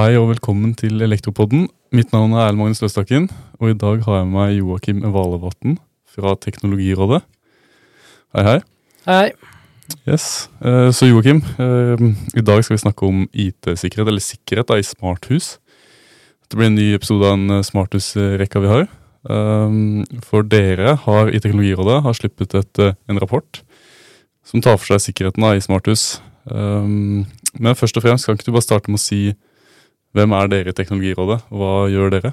Hei 0.00 0.14
og 0.16 0.30
velkommen 0.30 0.70
til 0.78 1.02
Elektropodden. 1.04 1.66
Mitt 1.92 2.14
navn 2.14 2.32
er 2.32 2.46
Erlend 2.46 2.56
Magnus 2.56 2.78
Løstakken, 2.80 3.26
og 3.60 3.68
i 3.68 3.76
dag 3.76 3.98
har 4.06 4.14
jeg 4.14 4.28
med 4.30 4.32
meg 4.32 4.52
Joakim 4.56 5.02
Valevatn 5.12 5.74
fra 6.08 6.30
Teknologirådet. 6.40 7.18
Hei, 8.32 8.44
hei. 8.46 8.54
Hei. 9.04 9.26
Yes. 10.08 10.48
Eh, 10.64 10.88
Så 10.96 11.10
Joakim, 11.10 11.42
eh, 11.58 12.00
i 12.32 12.40
dag 12.40 12.64
skal 12.64 12.78
vi 12.78 12.84
snakke 12.84 13.04
om 13.04 13.26
IT-sikkerhet, 13.34 14.08
eller 14.08 14.24
sikkerhet 14.24 14.70
da, 14.70 14.78
i 14.80 14.86
smarthus. 14.88 15.58
Det 16.48 16.56
blir 16.56 16.70
en 16.70 16.80
ny 16.80 16.94
episode 16.94 17.26
av 17.26 17.36
en 17.36 17.58
eh, 17.58 17.62
smarthusrekka 17.62 18.64
vi 18.64 18.72
har. 18.72 18.88
For 20.30 20.48
dere 20.48 20.96
har 20.96 21.28
i 21.28 21.42
Teknologirådet 21.44 22.00
har 22.08 22.16
sluppet 22.16 22.54
et, 22.54 22.82
en 23.04 23.20
rapport 23.20 23.60
som 24.48 24.62
tar 24.62 24.80
for 24.80 24.94
seg 24.94 25.10
sikkerheten 25.10 25.44
da, 25.44 25.52
i 25.52 25.60
smarthus. 25.60 26.22
Men 26.48 27.76
først 27.76 28.00
og 28.00 28.02
fremst, 28.08 28.24
kan 28.24 28.38
ikke 28.38 28.48
du 28.48 28.56
bare 28.56 28.64
starte 28.64 28.88
med 28.88 28.96
å 28.96 29.04
si 29.04 29.34
hvem 30.16 30.32
er 30.36 30.48
dere 30.50 30.72
i 30.72 30.76
Teknologirådet, 30.76 31.40
og 31.50 31.60
hva 31.60 31.74
gjør 31.92 32.14
dere? 32.16 32.32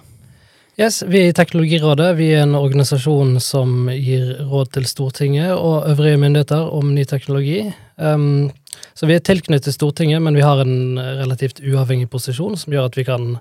Yes, 0.77 1.02
Vi 1.09 1.23
i 1.26 1.34
Teknologirådet 1.34 2.12
vi 2.20 2.27
er 2.35 2.44
en 2.45 2.58
organisasjon 2.58 3.40
som 3.41 3.88
gir 3.90 4.35
råd 4.45 4.76
til 4.76 4.85
Stortinget 4.85 5.55
og 5.55 5.88
øvrige 5.90 6.20
myndigheter 6.21 6.70
om 6.70 6.91
ny 6.94 7.05
teknologi. 7.09 7.63
Um, 7.98 8.52
så 8.94 9.09
vi 9.09 9.16
er 9.18 9.26
tilknyttet 9.26 9.73
Stortinget, 9.73 10.21
men 10.21 10.38
vi 10.38 10.45
har 10.45 10.62
en 10.62 10.99
relativt 10.99 11.63
uavhengig 11.66 12.12
posisjon 12.13 12.58
som 12.58 12.73
gjør 12.73 12.91
at 12.91 12.98
vi 12.98 13.08
kan 13.08 13.40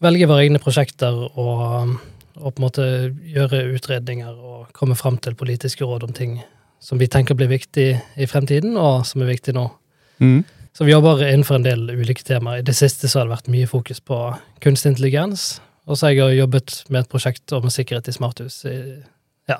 velge 0.00 0.28
våre 0.30 0.46
egne 0.46 0.60
prosjekter 0.62 1.12
og, 1.12 1.92
og 2.40 2.48
på 2.48 2.56
en 2.56 2.64
måte 2.64 2.88
gjøre 3.20 3.66
utredninger 3.76 4.32
og 4.32 4.72
komme 4.72 4.96
fram 4.96 5.20
til 5.20 5.36
politiske 5.36 5.84
råd 5.84 6.08
om 6.08 6.16
ting 6.16 6.40
som 6.82 6.98
vi 6.98 7.06
tenker 7.06 7.36
blir 7.38 7.52
viktig 7.52 7.86
i 7.94 8.26
fremtiden, 8.26 8.74
og 8.80 9.04
som 9.06 9.22
er 9.22 9.30
viktig 9.30 9.54
nå. 9.54 9.68
Mm. 10.18 10.40
Så 10.72 10.86
vi 10.88 10.94
jobber 10.94 11.20
innenfor 11.26 11.58
en 11.58 11.66
del 11.66 11.84
ulike 11.90 12.24
temaer. 12.24 12.62
I 12.62 12.66
det 12.66 12.74
siste 12.78 13.08
så 13.08 13.20
har 13.20 13.28
det 13.28 13.36
vært 13.36 13.52
mye 13.52 13.68
fokus 13.68 14.00
på 14.00 14.18
kunstig 14.64 14.94
intelligens. 14.94 15.60
Og 15.84 15.98
så 15.98 16.08
har 16.08 16.16
jeg 16.16 16.38
jobbet 16.38 16.76
med 16.88 17.02
et 17.02 17.12
prosjekt 17.12 17.52
om 17.52 17.68
sikkerhet 17.70 18.08
i 18.08 18.14
smarthus 18.14 18.62
i 18.70 18.76
ja, 19.50 19.58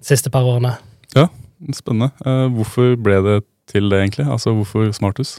de 0.00 0.08
siste 0.08 0.32
par 0.34 0.48
årene. 0.48 0.74
Ja, 1.14 1.28
Spennende. 1.72 2.10
Eh, 2.26 2.46
Hvorfor 2.52 2.96
ble 3.00 3.20
det 3.24 3.36
til 3.70 3.88
det, 3.90 4.00
egentlig? 4.02 4.26
Altså, 4.28 4.52
hvorfor 4.52 4.90
smarthus? 4.92 5.38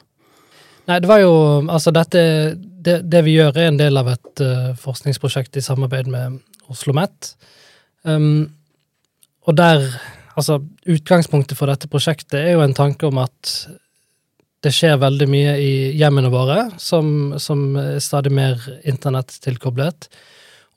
Nei, 0.87 0.99
det 1.03 1.09
var 1.09 1.19
jo 1.21 1.33
Altså, 1.67 1.91
dette 1.91 2.21
Det, 2.57 3.01
det 3.11 3.23
vi 3.25 3.35
gjør, 3.35 3.57
er 3.57 3.67
en 3.67 3.79
del 3.79 3.99
av 3.99 4.07
et 4.07 4.41
uh, 4.41 4.71
forskningsprosjekt 4.79 5.57
i 5.59 5.61
samarbeid 5.61 6.07
med 6.07 6.39
Oslo 6.69 6.93
OsloMet. 6.93 7.35
Um, 8.03 8.49
og 9.43 9.57
der 9.57 9.83
Altså, 10.37 10.61
utgangspunktet 10.87 11.57
for 11.57 11.67
dette 11.67 11.89
prosjektet 11.89 12.39
er 12.39 12.53
jo 12.53 12.61
en 12.61 12.73
tanke 12.77 13.07
om 13.07 13.17
at 13.17 13.67
det 14.67 14.73
skjer 14.75 14.99
veldig 14.99 15.27
mye 15.31 15.55
i 15.63 15.73
hjemmene 15.97 16.31
våre, 16.33 16.67
som, 16.81 17.37
som 17.39 17.71
er 17.79 18.01
stadig 18.03 18.33
mer 18.35 18.59
internett-tilkoblet, 18.87 20.09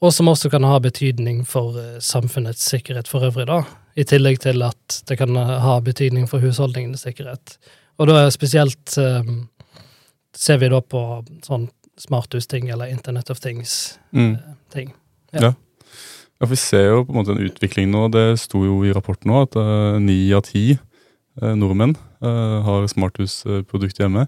og 0.01 0.15
som 0.15 0.31
også 0.31 0.49
kan 0.53 0.65
ha 0.65 0.79
betydning 0.81 1.43
for 1.49 1.77
eh, 1.81 1.99
samfunnets 2.01 2.63
sikkerhet 2.71 3.11
for 3.11 3.27
øvrig, 3.27 3.49
da. 3.51 3.65
I 3.99 4.07
tillegg 4.07 4.39
til 4.45 4.63
at 4.63 5.01
det 5.11 5.19
kan 5.19 5.35
ha 5.37 5.75
betydning 5.85 6.29
for 6.31 6.41
husholdningenes 6.41 7.03
sikkerhet. 7.05 7.59
Og 8.01 8.09
da 8.09 8.21
er 8.23 8.31
spesielt 8.33 8.95
um, 8.97 9.43
ser 10.37 10.61
vi 10.63 10.71
da 10.73 10.79
på 10.81 11.01
sånn 11.45 11.67
smarthusting 12.01 12.71
eller 12.73 12.89
Internet 12.89 13.33
of 13.35 13.43
Things-ting. 13.43 14.95
Mm. 14.95 15.35
Ja. 15.35 15.51
Ja, 16.41 16.47
for 16.47 16.55
Vi 16.55 16.57
ser 16.57 16.87
jo 16.89 17.03
på 17.05 17.13
en 17.13 17.19
måte 17.19 17.35
en 17.35 17.45
utvikling 17.45 17.91
nå. 17.93 18.07
Det 18.15 18.39
sto 18.41 18.63
jo 18.65 18.79
i 18.89 18.95
rapporten 18.97 19.29
nå 19.29 19.43
at 19.45 19.59
eh, 19.61 19.99
ni 20.01 20.23
av 20.33 20.47
ti 20.49 20.71
eh, 20.73 21.53
nordmenn 21.53 21.93
eh, 21.93 22.10
har 22.21 22.87
smarthusprodukter 22.91 24.05
hjemme. 24.05 24.27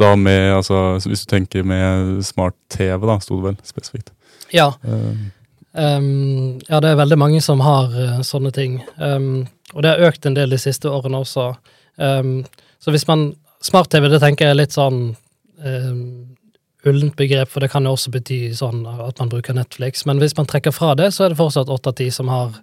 Da 0.00 0.16
med, 0.16 0.54
altså, 0.56 0.98
Hvis 1.06 1.26
du 1.26 1.30
tenker 1.30 1.62
med 1.62 2.24
smart-TV, 2.24 3.06
da, 3.06 3.18
sto 3.20 3.38
det 3.38 3.44
vel 3.50 3.58
spesifikt. 3.68 4.12
Ja. 4.52 4.72
Um. 4.82 5.30
Um, 5.72 6.60
ja, 6.68 6.80
det 6.80 6.90
er 6.90 6.98
veldig 7.00 7.16
mange 7.16 7.40
som 7.40 7.62
har 7.64 7.92
uh, 7.92 8.20
sånne 8.26 8.52
ting. 8.52 8.80
Um, 8.96 9.46
og 9.72 9.84
det 9.84 9.94
har 9.94 10.10
økt 10.10 10.26
en 10.28 10.36
del 10.36 10.52
de 10.52 10.60
siste 10.60 10.90
årene 10.90 11.22
også. 11.24 11.52
Um, 11.96 12.42
så 12.82 12.92
hvis 12.92 13.06
man 13.08 13.32
Smart-TV, 13.62 14.08
det 14.10 14.20
tenker 14.24 14.48
jeg 14.48 14.56
er 14.56 14.58
litt 14.58 14.74
sånn 14.74 15.12
ullent 16.82 17.14
begrep, 17.14 17.46
for 17.46 17.62
det 17.62 17.68
kan 17.70 17.84
jo 17.86 17.92
også 17.94 18.10
bety 18.10 18.38
sånn 18.58 18.80
at 18.90 19.20
man 19.22 19.28
bruker 19.30 19.54
Netflix. 19.54 20.02
Men 20.08 20.18
hvis 20.18 20.34
man 20.34 20.48
trekker 20.50 20.74
fra 20.74 20.96
det, 20.98 21.12
så 21.14 21.22
er 21.22 21.30
det 21.30 21.38
fortsatt 21.38 21.70
åtte 21.70 21.92
av 21.92 21.94
ti 22.00 22.08
som 22.10 22.26
har 22.32 22.56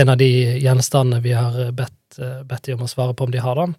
en 0.00 0.12
av 0.14 0.16
de 0.16 0.30
gjenstandene 0.62 1.20
vi 1.20 1.34
har 1.36 1.58
bedt, 1.76 1.92
uh, 2.22 2.42
bedt 2.48 2.68
de 2.68 2.76
om 2.76 2.86
å 2.86 2.90
svare 2.90 3.16
på 3.16 3.26
om 3.26 3.34
de 3.34 3.42
har, 3.42 3.60
den. 3.60 3.76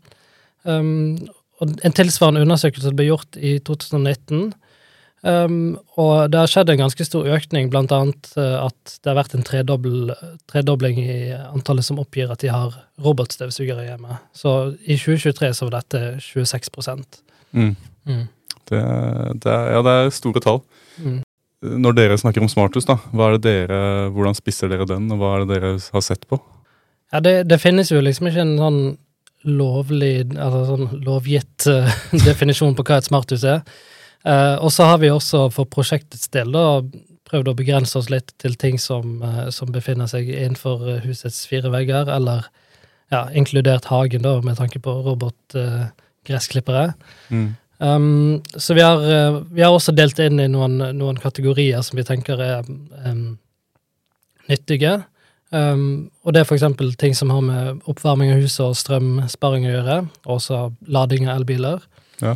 Um, 0.65 1.17
og 1.61 1.71
en 1.87 1.95
tilsvarende 1.95 2.43
undersøkelse 2.43 2.93
ble 2.95 3.09
gjort 3.09 3.37
i 3.39 3.57
2019. 3.63 4.53
Um, 5.25 5.77
og 5.97 6.29
det 6.29 6.37
har 6.37 6.51
skjedd 6.51 6.69
en 6.69 6.83
ganske 6.83 7.05
stor 7.07 7.25
økning, 7.33 7.71
blant 7.73 7.93
annet 7.95 8.27
uh, 8.37 8.67
at 8.67 8.97
det 8.99 9.09
har 9.09 9.17
vært 9.17 9.33
en 9.33 9.45
tredobling 9.47 10.99
i 11.01 11.17
antallet 11.33 11.87
som 11.87 12.01
oppgir 12.01 12.29
at 12.29 12.43
de 12.43 12.51
har 12.53 12.75
robotstøvsugere 13.01 13.87
hjemme. 13.87 14.19
Så 14.37 14.75
i 14.83 14.99
2023 14.99 15.53
så 15.57 15.69
var 15.69 15.79
dette 15.79 16.03
26 16.21 16.69
mm. 17.55 17.71
mm. 18.05 18.25
det, 18.69 18.83
det, 19.41 19.49
er, 19.49 19.71
ja, 19.73 19.81
det 19.87 19.95
er 19.95 20.13
store 20.13 20.43
tall. 20.45 20.61
Mm. 21.01 21.23
Når 21.65 21.97
dere 21.97 22.19
snakker 22.21 22.43
om 22.45 22.51
smarthus, 22.51 22.85
da, 22.85 22.99
hva 23.15 23.31
er 23.31 23.39
det 23.39 23.45
dere, 23.47 23.79
hvordan 24.13 24.37
spisser 24.37 24.69
dere 24.69 24.85
den, 24.89 25.07
og 25.15 25.23
hva 25.23 25.31
er 25.33 25.45
det 25.45 25.55
dere 25.55 25.73
har 25.79 26.05
sett 26.05 26.27
på? 26.29 26.37
Ja, 27.15 27.21
det, 27.23 27.45
det 27.47 27.61
finnes 27.63 27.87
jo 27.93 28.01
liksom 28.03 28.27
ikke 28.27 28.43
en 28.43 28.57
sånn 28.59 28.79
lovlig, 29.47 30.25
altså 30.35 30.63
sånn 30.67 31.03
lovgitt 31.05 31.67
uh, 31.71 31.87
definisjon 32.27 32.75
på 32.75 32.83
hva 32.83 32.97
et 32.99 33.07
smarthus 33.07 33.45
er. 33.47 33.61
Uh, 34.25 34.57
og 34.57 34.73
så 34.73 34.89
har 34.89 34.99
vi 34.99 35.13
også 35.13 35.45
for 35.53 35.69
prosjektets 35.71 36.27
del 36.33 36.51
da 36.51 36.81
prøvd 37.29 37.53
å 37.53 37.55
begrense 37.57 37.95
oss 37.97 38.09
litt 38.11 38.33
til 38.41 38.57
ting 38.59 38.75
som, 38.81 39.21
uh, 39.23 39.47
som 39.53 39.71
befinner 39.71 40.11
seg 40.11 40.27
innenfor 40.27 41.05
husets 41.05 41.45
fire 41.47 41.71
vegger, 41.71 42.11
eller 42.11 42.49
ja, 43.13 43.29
inkludert 43.31 43.87
hagen, 43.87 44.25
da, 44.25 44.35
med 44.43 44.59
tanke 44.59 44.83
på 44.83 44.97
robotgressklippere. 45.07 46.89
Mm. 47.29 47.47
Um, 47.79 48.43
så 48.59 48.75
vi 48.75 48.83
har, 48.83 48.99
vi 49.53 49.63
har, 49.63 49.71
også 49.71 49.95
delt 49.95 50.19
inn 50.19 50.43
i 50.43 50.51
noen, 50.51 50.81
noen 50.99 51.17
kategorier 51.21 51.79
som 51.85 51.95
vi 51.99 52.07
tenker 52.07 52.43
er 52.43 52.67
um, 52.67 53.37
nyttige. 54.51 54.97
Um, 55.53 56.09
og 56.25 56.33
det 56.33 56.41
er 56.41 56.53
eksempel 56.55 56.95
ting 56.97 57.13
som 57.15 57.29
har 57.29 57.43
med 57.45 57.83
oppvarming 57.89 58.33
av 58.33 58.41
huset 58.41 58.63
og 58.65 58.77
strømsparing 58.79 59.67
å 59.67 59.75
gjøre, 59.75 59.97
og 60.25 60.37
også 60.39 60.61
lading 60.89 61.29
av 61.29 61.39
elbiler. 61.39 61.85
Ja. 62.23 62.33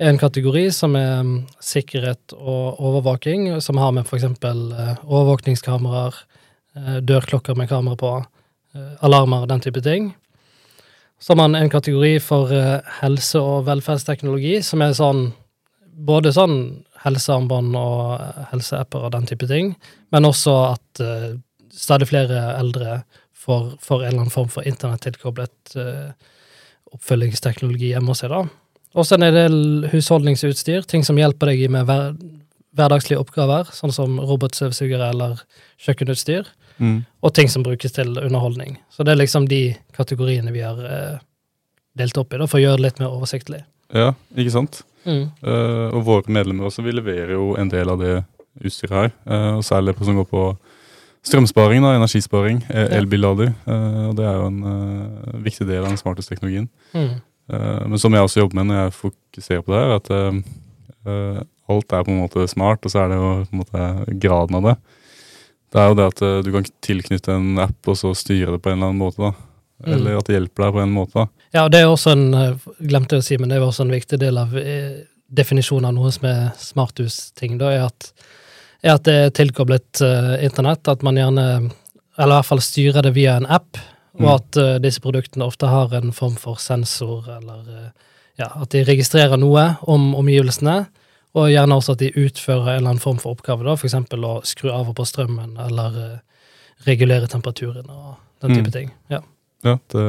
En 0.00 0.18
kategori 0.20 0.64
som 0.72 0.96
er 0.96 1.20
um, 1.20 1.34
sikkerhet 1.60 2.32
og 2.36 2.80
overvåking, 2.80 3.48
som 3.64 3.80
har 3.80 3.92
med 3.96 4.08
eksempel 4.08 4.70
uh, 4.72 4.94
overvåkningskameraer, 5.04 6.16
uh, 6.80 6.98
dørklokker 7.04 7.56
med 7.60 7.70
kamera 7.70 8.00
på, 8.00 8.12
uh, 8.24 8.92
alarmer 9.04 9.44
og 9.44 9.52
den 9.52 9.64
type 9.64 9.84
ting. 9.84 10.14
Så 11.20 11.32
har 11.32 11.42
man 11.44 11.56
en 11.56 11.72
kategori 11.72 12.18
for 12.24 12.52
uh, 12.52 12.80
helse- 13.02 13.40
og 13.40 13.68
velferdsteknologi, 13.68 14.58
som 14.64 14.84
er 14.84 14.96
sånn 14.96 15.30
både 15.96 16.32
sånn 16.36 16.58
helsearmbånd 17.06 17.76
og 17.78 18.20
helseapper 18.50 19.06
og 19.06 19.14
den 19.14 19.28
type 19.28 19.48
ting, 19.48 19.76
men 20.12 20.28
også 20.28 20.56
at 20.74 21.00
stadig 21.76 22.08
flere 22.10 22.42
eldre 22.56 23.00
får, 23.36 23.76
får, 23.82 24.02
en 24.02 24.08
eller 24.08 24.22
annen 24.24 24.34
form 24.34 24.48
for 24.52 24.66
internettilkoblet 24.66 25.76
oppfølgingsteknologi 26.96 27.92
hjemme 27.92 28.12
hos 28.12 28.22
seg, 28.24 28.32
da. 28.32 28.46
Og 28.96 29.04
så 29.04 29.18
en 29.18 29.26
del 29.34 29.56
husholdningsutstyr, 29.92 30.86
ting 30.88 31.04
som 31.04 31.18
hjelper 31.20 31.52
deg 31.52 31.66
med 31.72 31.84
hver, 31.88 32.14
hverdagslige 32.76 33.20
oppgaver, 33.20 33.68
sånn 33.74 33.92
som 33.94 34.16
robotsøvsugere 34.20 35.10
eller 35.12 35.40
kjøkkenutstyr, 35.84 36.48
mm. 36.80 36.98
og 37.24 37.34
ting 37.36 37.50
som 37.52 37.64
brukes 37.66 37.96
til 37.96 38.16
underholdning. 38.20 38.78
Så 38.92 39.04
det 39.04 39.14
er 39.14 39.20
liksom 39.20 39.48
de 39.50 39.62
kategoriene 39.96 40.52
vi 40.54 40.64
har 40.64 40.80
uh, 40.80 41.18
delt 41.96 42.16
opp 42.20 42.32
i, 42.32 42.40
da, 42.40 42.48
for 42.48 42.60
å 42.60 42.64
gjøre 42.64 42.80
det 42.80 42.86
litt 42.86 43.02
mer 43.02 43.12
oversiktlig. 43.12 43.62
Ja, 43.94 44.14
ikke 44.36 44.54
sant? 44.54 44.82
Mm. 45.04 45.28
Uh, 45.44 45.92
og 45.92 46.00
våre 46.08 46.32
medlemmer 46.32 46.68
også, 46.70 46.84
vi 46.84 46.96
leverer 46.96 47.36
jo 47.36 47.52
en 47.60 47.70
del 47.72 47.92
av 47.92 48.00
det 48.02 48.16
utstyret 48.64 48.96
her, 48.96 49.12
uh, 49.28 49.52
og 49.58 49.64
særlig 49.66 49.96
på 49.96 50.08
som 50.08 50.16
går 50.20 50.28
på 50.32 50.48
strømsparing, 51.26 51.82
da, 51.84 51.94
energisparing, 51.96 52.60
elbillader. 52.70 53.52
Uh, 53.66 54.10
og 54.10 54.16
det 54.18 54.26
er 54.26 54.36
jo 54.38 54.50
en 54.50 55.40
viktig 55.46 55.66
del 55.68 55.82
av 55.84 55.90
den 55.90 56.00
smarteste 56.00 56.34
teknologien. 56.34 56.68
Mm. 56.94 57.16
Men 57.46 58.00
som 58.02 58.10
jeg 58.10 58.26
også 58.26 58.40
jobber 58.40 58.58
med 58.58 58.66
når 58.72 58.78
jeg 58.80 58.94
fokuserer 58.96 59.60
på 59.62 59.70
det 59.70 59.78
her, 59.78 59.92
at 60.00 60.08
alt 61.70 61.92
er 61.94 62.00
på 62.02 62.10
en 62.10 62.18
måte 62.18 62.46
smart, 62.50 62.82
og 62.82 62.90
så 62.90 63.04
er 63.04 63.12
det 63.12 63.18
jo 63.20 63.28
på 63.44 63.54
en 63.54 63.60
måte 63.60 64.16
graden 64.24 64.58
av 64.58 64.64
det. 64.66 64.72
Det 65.70 65.78
er 65.78 65.92
jo 65.92 65.98
det 66.00 66.08
at 66.10 66.22
du 66.42 66.50
kan 66.56 66.66
tilknytte 66.82 67.36
en 67.38 67.60
app 67.62 67.92
og 67.92 68.00
så 68.00 68.10
styre 68.18 68.56
det 68.56 68.58
på 68.64 68.72
en 68.72 68.80
eller 68.80 68.90
annen 68.90 68.98
måte. 68.98 69.22
da. 69.22 69.30
Mm. 69.84 69.92
Eller 69.94 70.18
at 70.18 70.26
det 70.26 70.40
hjelper 70.40 70.66
deg 70.66 70.74
på 70.74 70.82
en 70.82 70.96
måte. 70.96 71.22
da. 71.22 71.46
Ja, 71.60 71.68
det 71.70 71.84
er 71.84 71.92
også 71.92 72.16
en 72.16 72.26
glemte 72.82 73.20
å 73.20 73.26
si, 73.28 73.38
men 73.38 73.54
det 73.54 73.60
er 73.60 73.68
også 73.68 73.86
en 73.86 73.94
viktig 73.94 74.18
del 74.24 74.42
av 74.42 74.58
definisjonen 75.26 75.88
av 75.90 75.96
noe 75.96 76.12
som 76.14 76.26
er 76.28 76.42
smarthusting. 76.60 77.58
da, 77.60 77.70
er 77.72 77.86
at, 77.88 78.10
er 78.86 78.94
at 78.96 79.04
det 79.08 79.14
er 79.24 79.34
tilkoblet 79.34 80.00
internett, 80.46 80.88
at 80.88 81.02
man 81.06 81.18
gjerne, 81.18 81.44
eller 82.16 82.32
i 82.32 82.38
hvert 82.38 82.48
fall 82.48 82.62
styrer 82.64 83.02
det 83.06 83.12
via 83.16 83.36
en 83.40 83.48
app. 83.50 83.78
Og 84.16 84.28
at 84.32 84.56
uh, 84.56 84.76
disse 84.80 85.02
produktene 85.04 85.44
ofte 85.44 85.68
har 85.68 85.92
en 85.98 86.12
form 86.16 86.38
for 86.40 86.56
sensor, 86.56 87.26
eller 87.28 87.66
uh, 87.68 87.88
ja, 88.40 88.46
at 88.62 88.70
de 88.72 88.80
registrerer 88.88 89.36
noe 89.36 89.66
om 89.84 90.14
omgivelsene, 90.16 90.86
og 91.36 91.50
gjerne 91.52 91.76
også 91.76 91.92
at 91.92 92.00
de 92.00 92.08
utfører 92.16 92.70
en 92.70 92.78
eller 92.78 92.94
annen 92.94 93.02
form 93.02 93.18
for 93.20 93.36
oppgave, 93.36 93.66
da, 93.66 93.74
f.eks. 93.76 93.98
å 94.16 94.30
skru 94.48 94.70
av 94.72 94.88
og 94.88 94.96
på 94.96 95.04
strømmen, 95.04 95.58
eller 95.66 95.98
regulere 96.86 97.28
temperaturen 97.28 97.90
og 97.92 98.14
den 98.40 98.56
type 98.56 98.70
Mm. 98.70 98.72
ting. 98.72 98.90
Ja. 99.12 99.20
Ja, 99.64 99.76
det, 99.92 100.00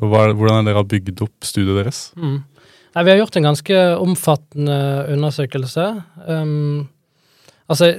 og 0.00 0.08
hva, 0.10 0.24
hvordan 0.32 0.62
er 0.62 0.70
dere 0.72 0.80
har 0.80 0.88
bygd 0.88 1.22
opp 1.22 1.44
studiet 1.46 1.76
deres? 1.78 2.00
Mm. 2.16 2.40
Nei, 2.94 3.02
vi 3.04 3.10
har 3.10 3.18
gjort 3.18 3.36
en 3.36 3.48
ganske 3.50 3.78
omfattende 4.00 4.76
undersøkelse. 5.14 5.86
Um, 6.26 6.88
altså, 7.66 7.92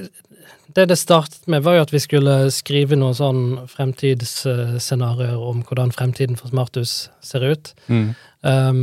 det 0.76 0.88
det 0.90 0.98
startet 0.98 1.46
med, 1.46 1.62
var 1.62 1.78
jo 1.78 1.84
at 1.86 1.92
vi 1.94 2.00
skulle 2.02 2.50
skrive 2.54 2.98
noen 2.98 3.16
sånn 3.16 3.44
fremtidsscenarioer 3.72 5.38
om 5.40 5.62
hvordan 5.66 5.94
fremtiden 5.94 6.36
for 6.36 6.52
smarthus 6.52 7.08
ser 7.24 7.46
ut. 7.46 7.72
Mm. 7.88 8.10
Um, 8.42 8.82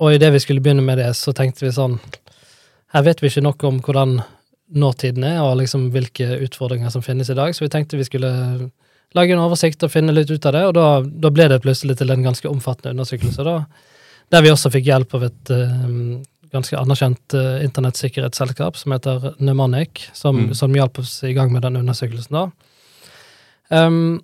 og 0.00 0.16
idet 0.16 0.32
vi 0.34 0.40
skulle 0.44 0.62
begynne 0.64 0.84
med 0.84 0.98
det, 1.00 1.10
så 1.16 1.34
tenkte 1.36 1.64
vi 1.64 1.72
sånn 1.72 1.98
Her 2.94 3.04
vet 3.04 3.20
vi 3.22 3.28
ikke 3.30 3.44
nok 3.44 3.64
om 3.66 3.78
hvordan 3.84 4.20
nåtiden 4.76 5.24
er, 5.26 5.40
og 5.44 5.58
liksom 5.60 5.90
hvilke 5.94 6.38
utfordringer 6.46 6.90
som 6.90 7.04
finnes 7.04 7.30
i 7.30 7.36
dag, 7.38 7.54
så 7.54 7.64
vi 7.64 7.70
tenkte 7.70 7.98
vi 7.98 8.06
skulle 8.06 8.30
lage 9.14 9.34
en 9.34 9.42
oversikt 9.42 9.84
og 9.86 9.92
finne 9.92 10.14
litt 10.14 10.30
ut 10.30 10.46
av 10.46 10.54
det, 10.56 10.62
og 10.68 10.72
da, 10.76 10.86
da 11.04 11.30
ble 11.34 11.48
det 11.50 11.60
plutselig 11.64 11.98
til 11.98 12.10
en 12.10 12.24
ganske 12.24 12.48
omfattende 12.50 12.96
undersøkelse, 12.96 13.44
da, 13.46 13.60
der 14.34 14.42
vi 14.42 14.50
også 14.50 14.72
fikk 14.74 14.88
hjelp 14.88 15.14
av 15.18 15.28
et 15.28 15.52
um, 15.54 15.98
ganske 16.52 16.78
anerkjent 16.78 17.34
uh, 17.34 17.58
internettsikkerhetsselskap 17.64 18.76
som 18.76 18.94
heter 18.94 19.34
Numanic, 19.38 20.08
som, 20.12 20.46
Mm. 20.46 20.54
som 20.54 20.74
hjalp 20.74 20.98
oss 20.98 21.22
i 21.24 21.32
gang 21.32 21.52
med 21.52 21.62
den 21.62 21.76
undersøkelsen. 21.76 22.32
da. 22.32 22.50
Um, 23.86 24.20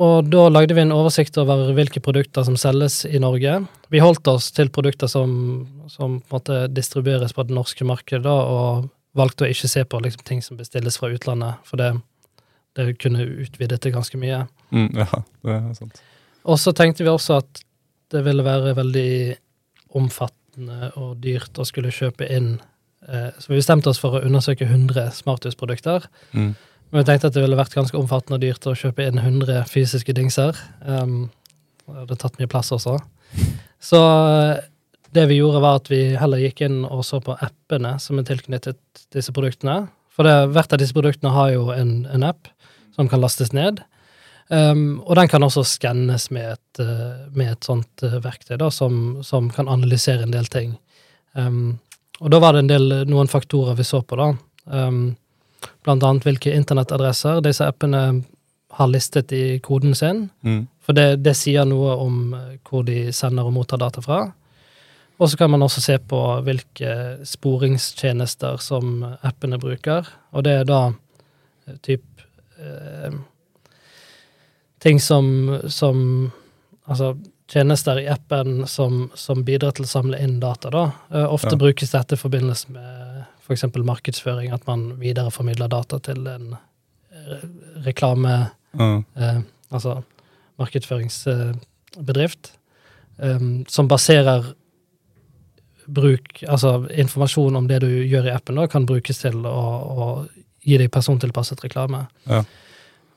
og 0.00 0.30
da 0.32 0.48
lagde 0.48 0.74
vi 0.74 0.80
en 0.80 0.94
oversikt 0.94 1.36
over 1.38 1.72
hvilke 1.76 2.00
produkter 2.00 2.44
som 2.44 2.56
selges 2.56 3.04
i 3.04 3.20
Norge. 3.20 3.66
Vi 3.92 4.00
holdt 4.00 4.26
oss 4.28 4.50
til 4.50 4.70
produkter 4.72 5.06
som, 5.06 5.68
som 5.88 6.20
på 6.20 6.38
måte 6.38 6.64
distribueres 6.72 7.34
på 7.36 7.44
det 7.46 7.54
norske 7.54 7.84
markedet, 7.84 8.24
da, 8.24 8.32
og 8.32 8.88
valgte 9.14 9.44
å 9.44 9.52
ikke 9.52 9.68
se 9.68 9.84
på 9.84 10.00
liksom, 10.00 10.24
ting 10.24 10.40
som 10.42 10.56
bestilles 10.56 10.96
fra 10.98 11.12
utlandet, 11.12 11.60
for 11.68 11.76
det, 11.76 11.92
det 12.78 12.96
kunne 12.98 13.26
utvidet 13.44 13.82
det 13.84 13.92
ganske 13.92 14.16
mye. 14.18 14.46
Mm, 14.72 14.88
ja, 14.96 15.22
det 15.44 15.58
er 15.58 15.74
sant. 15.76 16.00
Og 16.48 16.58
så 16.58 16.72
tenkte 16.74 17.04
vi 17.04 17.12
også 17.12 17.42
at 17.42 17.62
det 18.12 18.24
ville 18.24 18.44
være 18.44 18.74
veldig 18.76 19.10
omfattende 19.94 20.40
og 21.00 21.16
dyrt 21.22 21.58
å 21.58 21.64
skulle 21.64 21.92
kjøpe 21.94 22.26
inn 22.28 22.58
eh, 23.08 23.30
Så 23.38 23.48
vi 23.48 23.56
bestemte 23.56 23.88
oss 23.88 24.00
for 24.02 24.18
å 24.18 24.24
undersøke 24.26 24.66
100 24.68 25.10
smarthusprodukter. 25.16 26.08
Mm. 26.32 26.52
Men 26.92 27.00
vi 27.00 27.06
tenkte 27.08 27.30
at 27.30 27.36
det 27.36 27.44
ville 27.44 27.56
vært 27.56 27.76
ganske 27.76 27.96
omfattende 27.96 28.36
og 28.36 28.44
dyrt 28.44 28.66
å 28.68 28.76
kjøpe 28.76 29.06
inn 29.08 29.20
100 29.22 29.64
fysiske 29.70 30.12
dingser. 30.12 30.58
Um, 30.84 31.30
det 31.86 32.02
hadde 32.02 32.18
tatt 32.20 32.36
mye 32.40 32.50
plass 32.52 32.72
også. 32.74 32.98
Så 33.82 34.00
eh, 34.00 34.60
det 35.16 35.26
vi 35.28 35.40
gjorde, 35.40 35.62
var 35.64 35.80
at 35.80 35.90
vi 35.92 36.02
heller 36.20 36.40
gikk 36.40 36.62
inn 36.68 36.82
og 36.84 37.04
så 37.04 37.20
på 37.24 37.36
appene 37.40 37.96
som 38.00 38.20
er 38.20 38.28
tilknyttet 38.28 39.06
disse 39.12 39.32
produktene. 39.34 39.86
For 40.12 40.28
det, 40.28 40.52
hvert 40.52 40.72
av 40.72 40.80
disse 40.80 40.96
produktene 40.96 41.32
har 41.32 41.54
jo 41.54 41.70
en, 41.74 42.02
en 42.12 42.28
app 42.28 42.48
som 42.96 43.08
kan 43.08 43.20
lastes 43.20 43.52
ned. 43.56 43.80
Um, 44.52 45.00
og 45.06 45.16
den 45.16 45.30
kan 45.32 45.44
også 45.46 45.64
skannes 45.64 46.26
med 46.34 46.50
et, 46.52 46.80
eh, 46.84 47.22
med 47.32 47.54
et 47.54 47.64
sånt 47.64 48.02
eh, 48.04 48.18
verktøy 48.20 48.58
da, 48.60 48.68
som, 48.68 49.22
som 49.24 49.48
kan 49.54 49.70
analysere 49.72 50.26
en 50.26 50.34
del 50.34 50.50
ting. 50.52 50.74
Um, 51.32 51.78
og 52.20 52.34
da 52.34 52.40
var 52.42 52.52
det 52.52 52.66
en 52.66 52.68
del, 52.68 52.92
noen 53.08 53.30
faktorer 53.32 53.78
vi 53.78 53.86
så 53.88 54.02
på, 54.04 54.18
da. 54.20 54.28
Um, 54.68 55.14
blant 55.86 56.04
annet 56.04 56.26
hvilke 56.26 56.52
internettadresser 56.52 57.40
disse 57.46 57.64
appene 57.64 58.02
har 58.76 58.92
listet 58.92 59.32
i 59.32 59.58
koden 59.64 59.94
sin. 59.94 60.28
Mm. 60.44 60.66
For 60.82 60.96
det, 60.96 61.22
det 61.24 61.34
sier 61.38 61.66
noe 61.68 61.96
om 62.02 62.20
eh, 62.36 62.54
hvor 62.68 62.86
de 62.86 63.10
sender 63.14 63.48
og 63.48 63.56
mottar 63.56 63.80
data 63.80 64.04
fra. 64.04 64.22
Og 65.22 65.30
så 65.30 65.38
kan 65.38 65.52
man 65.52 65.62
også 65.62 65.82
se 65.84 65.98
på 65.98 66.20
hvilke 66.42 66.94
sporingstjenester 67.28 68.56
som 68.64 69.04
appene 69.22 69.60
bruker. 69.62 70.08
Og 70.32 70.46
det 70.46 70.56
er 70.60 70.66
da 70.68 70.80
eh, 70.90 71.76
typ 71.84 72.24
eh, 72.58 73.12
ting 74.82 75.00
som, 75.00 75.58
som 75.70 76.30
Altså 76.90 77.12
tjenester 77.46 78.00
i 78.00 78.08
appen 78.10 78.64
som, 78.66 79.04
som 79.14 79.44
bidrar 79.46 79.70
til 79.76 79.84
å 79.86 79.88
samle 79.90 80.18
inn 80.18 80.40
data, 80.42 80.70
da. 80.74 80.80
Eh, 81.14 81.26
ofte 81.30 81.52
Ja. 81.54 81.58
brukes 81.60 81.92
dette 81.92 82.16
i 82.16 82.18
forbindelse 82.18 82.72
med 82.74 83.20
f.eks. 83.46 83.62
markedsføring, 83.76 84.50
at 84.52 84.66
man 84.66 84.96
videreformidler 84.98 85.68
data 85.70 85.98
til 86.02 86.26
en 86.26 86.56
re 87.12 87.38
reklame 87.86 88.32
Ja. 88.74 89.02
eh, 89.16 89.40
altså 89.70 90.02
markedsføringsbedrift, 90.58 92.52
eh, 93.18 93.38
som 93.68 93.88
baserer 93.88 94.54
bruk, 95.86 96.42
altså 96.48 96.88
informasjon 96.90 97.56
om 97.56 97.66
det 97.68 97.80
du 97.82 97.88
gjør 98.06 98.26
i 98.26 98.34
appen, 98.34 98.56
da, 98.56 98.66
kan 98.70 98.86
brukes 98.86 99.18
til 99.22 99.42
å, 99.46 99.62
å 99.82 100.28
gi 100.62 100.78
deg 100.78 100.90
persontilpasset 100.94 101.62
reklame. 101.64 102.06
Ja. 102.26 102.42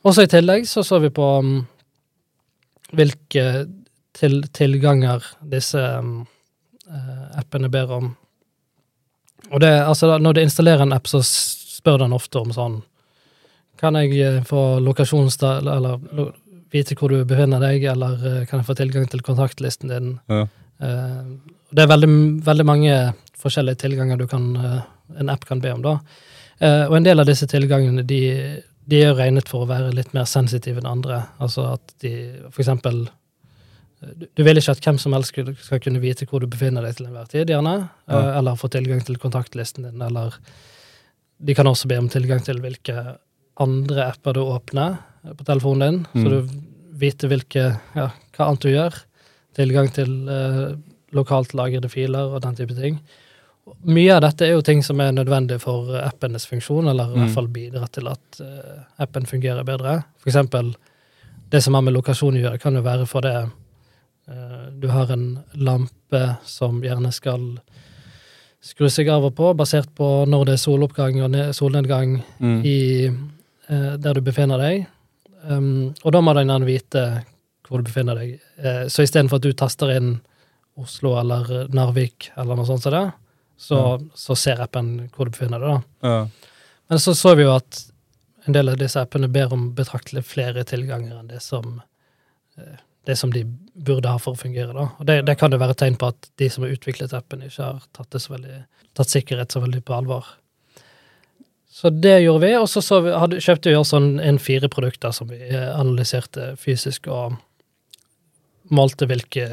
Også 0.06 0.26
i 0.26 0.30
tillegg 0.30 0.68
så 0.70 0.84
så 0.86 1.00
vi 1.02 1.10
på 1.14 1.26
um, 1.42 1.56
hvilke 2.94 3.46
til, 4.16 4.44
tilganger 4.54 5.24
disse 5.52 5.82
um, 6.00 6.20
eh, 6.88 7.40
appene 7.42 7.70
ber 7.74 7.92
om. 7.92 8.12
Og 9.52 9.60
det, 9.62 9.72
altså, 9.82 10.08
da- 10.14 10.20
når 10.22 10.34
du 10.34 10.42
installerer 10.42 10.86
en 10.86 10.94
app, 10.94 11.08
så 11.10 11.22
spør 11.26 12.06
den 12.06 12.14
ofte 12.14 12.40
om 12.42 12.54
sånn 12.54 12.80
Kan 13.78 13.98
jeg 14.00 14.14
eh, 14.24 14.44
få 14.48 14.80
lokasjonsdel, 14.80 15.68
eller, 15.68 16.00
lo, 16.16 16.30
vite 16.72 16.96
hvor 16.96 17.12
du 17.12 17.26
befinner 17.28 17.60
deg, 17.60 17.84
eller 17.92 18.16
uh, 18.22 18.46
kan 18.48 18.62
jeg 18.62 18.68
få 18.70 18.76
tilgang 18.78 19.10
til 19.12 19.22
kontaktlisten 19.26 19.92
din? 19.92 20.14
Ja. 20.32 20.46
Uh, 20.80 21.36
det 21.76 21.84
er 21.84 21.92
veldig, 21.92 22.10
veldig 22.46 22.66
mange 22.68 22.96
forskjellige 23.42 23.82
tilganger 23.84 24.22
du 24.22 24.26
kan, 24.32 24.48
uh, 24.56 24.80
en 25.20 25.30
app 25.34 25.44
kan 25.46 25.60
be 25.62 25.74
om, 25.74 25.84
da. 25.84 25.98
Og 26.88 26.94
en 26.96 27.04
del 27.04 27.20
av 27.20 27.28
disse 27.28 27.44
tilgangene 27.52 28.06
de, 28.08 28.20
de 28.88 29.00
er 29.02 29.16
regnet 29.18 29.48
for 29.50 29.66
å 29.66 29.70
være 29.70 29.94
litt 29.98 30.14
mer 30.14 30.26
sensitive 30.30 30.78
enn 30.82 30.86
andre. 30.90 31.24
Altså 31.42 31.66
at 31.74 31.94
de 32.04 32.12
for 32.52 32.62
eksempel 32.62 33.08
eh, 33.08 34.28
du, 34.36 34.44
vil 34.46 34.58
ikke 34.62 34.76
at 34.76 34.84
hvem 34.86 35.00
som 35.02 35.16
helst 35.18 35.34
skal, 35.34 35.80
kunne 35.82 36.02
vite 36.04 36.28
hvor 36.30 36.44
du 36.44 36.48
befinner 36.52 36.86
deg 36.86 36.96
til 37.00 37.08
enhver 37.10 37.28
tid, 37.32 37.50
gjerne. 37.50 37.90
eh, 38.08 38.14
Ja. 38.14 38.38
eller 38.40 38.56
få 38.56 38.70
tilgang 38.70 39.02
til 39.06 39.18
kontaktlisten 39.18 39.84
din, 39.90 40.02
eller 40.02 40.38
De 41.44 41.54
kan 41.54 41.68
også 41.68 41.88
be 41.88 41.98
om 42.00 42.08
tilgang 42.08 42.40
til 42.46 42.62
hvilke 42.64 43.18
andre 43.60 44.06
apper 44.14 44.34
du 44.34 44.40
åpner 44.40 44.98
eh, 45.26 45.34
på 45.34 45.44
telefonen 45.46 45.82
din, 45.92 46.08
Mm. 46.14 46.24
så 46.24 46.30
du 46.30 46.62
vite 46.96 47.28
hvilke, 47.28 47.80
ja, 47.96 48.10
hva 48.38 48.46
annet 48.48 48.62
du 48.62 48.70
gjør. 48.72 48.94
Tilgang 49.56 49.90
til 49.92 50.30
eh, 50.30 50.76
lokalt 51.12 51.54
lagrede 51.54 51.90
filer 51.90 52.32
og 52.36 52.42
den 52.42 52.56
type 52.56 52.76
ting. 52.76 53.00
Mye 53.86 54.14
av 54.14 54.22
dette 54.22 54.46
er 54.46 54.52
jo 54.54 54.62
ting 54.62 54.84
som 54.86 55.00
er 55.02 55.12
nødvendig 55.16 55.58
for 55.64 55.96
appenes 55.98 56.46
funksjon, 56.46 56.88
eller 56.92 57.06
i 57.10 57.16
Mm. 57.16 57.22
hvert 57.24 57.34
fall 57.34 57.48
bidra 57.48 57.88
til 57.92 58.08
at 58.08 58.40
eh, 58.42 58.84
appen 59.00 59.26
fungerer 59.26 59.64
bedre. 59.66 60.04
For 60.22 60.30
eksempel, 60.30 60.76
det 61.50 61.64
som 61.64 61.74
har 61.74 61.82
med 61.82 61.94
lokasjon 61.96 62.36
å 62.38 62.42
gjøre, 62.44 62.60
kan 62.62 62.76
jo 62.76 62.82
være 62.86 63.08
for 63.08 63.22
det 63.22 63.50
eh, 64.28 64.70
du 64.80 64.88
har 64.90 65.12
en 65.12 65.40
lampe 65.56 66.38
som 66.46 66.82
gjerne 66.82 67.12
skal 67.14 67.60
skru 68.62 68.88
seg 68.90 69.10
av 69.10 69.26
og 69.26 69.36
på, 69.36 69.52
basert 69.58 69.90
på 69.96 70.26
når 70.30 70.46
det 70.46 70.54
er 70.54 70.64
soloppgang 70.64 71.20
og 71.24 71.36
solnedgang 71.54 72.24
Mm. 72.40 72.62
i, 72.66 73.06
eh, 73.70 73.98
der 73.98 74.14
du 74.14 74.22
befinner 74.22 74.58
deg. 74.58 74.88
Um, 75.48 75.94
og 76.04 76.12
da 76.12 76.22
må 76.22 76.34
den 76.34 76.48
gjerne 76.48 76.66
vite 76.66 77.24
hvor 77.68 77.78
du 77.78 77.84
befinner 77.84 78.16
deg. 78.16 78.40
Eh, 78.58 78.86
så 78.90 79.04
istedenfor 79.06 79.36
at 79.36 79.42
du 79.42 79.54
taster 79.54 79.90
inn 79.96 80.20
Oslo 80.78 81.20
eller 81.20 81.68
Narvik 81.70 82.32
eller 82.38 82.56
noe 82.56 82.66
sånt 82.66 82.82
som 82.82 82.92
det, 82.92 83.14
så, 83.58 83.80
så 84.14 84.36
ser 84.36 84.62
appen 84.64 84.96
hvor 85.16 85.28
du 85.28 85.36
befinner 85.36 85.62
deg. 85.62 85.76
da. 85.76 86.10
Ja. 86.10 86.56
Men 86.92 87.02
så 87.02 87.16
så 87.18 87.34
vi 87.36 87.46
jo 87.48 87.54
at 87.56 87.82
en 88.46 88.54
del 88.54 88.70
av 88.70 88.78
disse 88.78 89.02
appene 89.02 89.30
ber 89.32 89.54
om 89.54 89.72
betraktelig 89.78 90.26
flere 90.30 90.66
tilganger 90.68 91.18
enn 91.18 91.30
det 91.32 91.42
som, 91.42 91.80
eh, 92.58 92.78
det 93.10 93.16
som 93.18 93.32
de 93.34 93.44
burde 93.74 94.12
ha 94.12 94.22
for 94.22 94.36
å 94.36 94.40
fungere. 94.40 94.74
da. 94.74 94.90
Og 95.00 95.10
det, 95.10 95.22
det 95.26 95.38
kan 95.40 95.54
jo 95.54 95.62
være 95.62 95.78
tegn 95.78 95.98
på 96.02 96.12
at 96.14 96.30
de 96.42 96.50
som 96.50 96.66
har 96.66 96.76
utviklet 96.76 97.16
appen, 97.18 97.46
ikke 97.46 97.72
har 97.72 97.86
tatt, 97.92 98.12
det 98.14 98.22
så 98.22 98.36
veldig, 98.36 98.60
tatt 98.98 99.14
sikkerhet 99.14 99.56
så 99.56 99.64
veldig 99.64 99.82
på 99.86 99.98
alvor. 99.98 100.30
Så 101.76 101.90
det 101.90 102.22
gjorde 102.22 102.46
vi, 102.46 102.54
og 102.56 102.70
så, 102.72 102.82
så 102.86 103.02
vi, 103.04 103.12
hadde, 103.12 103.42
kjøpte 103.44 103.74
vi 103.74 103.76
også 103.76 103.98
en, 104.00 104.14
en 104.24 104.38
fire 104.40 104.70
produkter 104.72 105.12
som 105.12 105.28
vi 105.28 105.42
eh, 105.50 105.72
analyserte 105.74 106.54
fysisk, 106.62 107.10
og 107.12 107.36
målte 108.74 109.10
hvilke, 109.10 109.48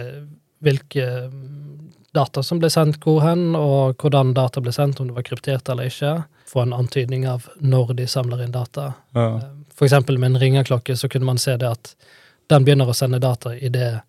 hvilke 0.63 1.07
mm, 1.29 1.93
data 2.15 2.43
som 2.45 2.61
ble 2.61 2.69
sendt 2.71 3.01
hvor 3.03 3.23
hen, 3.25 3.55
og 3.57 3.97
hvordan 4.03 4.35
data 4.37 4.61
ble 4.61 4.73
sendt, 4.75 5.01
om 5.01 5.09
det 5.11 5.17
var 5.17 5.27
kryptert 5.27 5.69
eller 5.73 5.89
ikke. 5.91 6.15
Få 6.53 6.63
en 6.67 6.75
antydning 6.77 7.27
av 7.27 7.47
når 7.61 7.95
de 7.99 8.07
samler 8.11 8.43
inn 8.45 8.53
data. 8.55 8.91
Ja. 9.17 9.29
For 9.75 9.89
eksempel 9.89 10.19
med 10.21 10.35
en 10.35 10.41
ringeklokke 10.43 10.97
så 11.01 11.09
kunne 11.09 11.25
man 11.31 11.41
se 11.41 11.57
det 11.57 11.71
at 11.71 11.95
den 12.53 12.67
begynner 12.67 12.91
å 12.93 12.95
sende 12.97 13.19
data 13.23 13.55
idet 13.57 14.03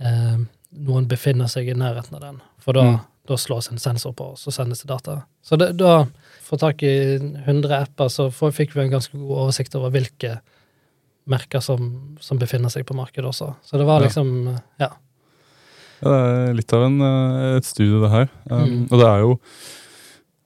eh, 0.00 0.38
noen 0.78 1.06
befinner 1.08 1.46
seg 1.50 1.68
i 1.70 1.76
nærheten 1.78 2.18
av 2.18 2.24
den. 2.26 2.40
For 2.60 2.74
da, 2.76 2.82
Mm. 2.82 2.98
da 3.28 3.36
slås 3.36 3.70
en 3.70 3.78
sensor 3.78 4.12
på, 4.16 4.32
og 4.34 4.38
så 4.38 4.50
sendes 4.52 4.80
det 4.82 4.88
data. 4.90 5.22
Så 5.44 5.56
det, 5.60 5.76
da 5.78 6.06
for 6.42 6.56
tak 6.58 6.82
i 6.82 6.92
100 7.46 7.82
apper, 7.82 8.08
så 8.08 8.30
får, 8.32 8.52
fikk 8.56 8.74
vi 8.74 8.80
en 8.86 8.90
ganske 8.96 9.12
god 9.18 9.36
oversikt 9.44 9.74
over 9.78 9.90
hvilke 9.94 10.40
merker 11.28 11.60
som, 11.60 12.16
som 12.20 12.38
befinner 12.40 12.72
seg 12.72 12.86
på 12.88 12.96
markedet 12.96 13.28
også. 13.28 13.54
Så 13.62 13.78
det 13.78 13.86
var 13.86 14.00
liksom 14.00 14.58
Ja. 14.80 14.88
Ja, 14.88 14.88
det 16.02 16.12
er 16.14 16.54
litt 16.54 16.72
av 16.72 16.84
en, 16.86 17.00
eh, 17.02 17.56
et 17.58 17.64
studie, 17.64 18.00
det 18.04 18.10
her. 18.10 18.28
Um, 18.50 18.64
Mm. 18.68 18.82
Og 18.92 18.98
det 18.98 19.06
er 19.08 19.20
jo 19.24 19.38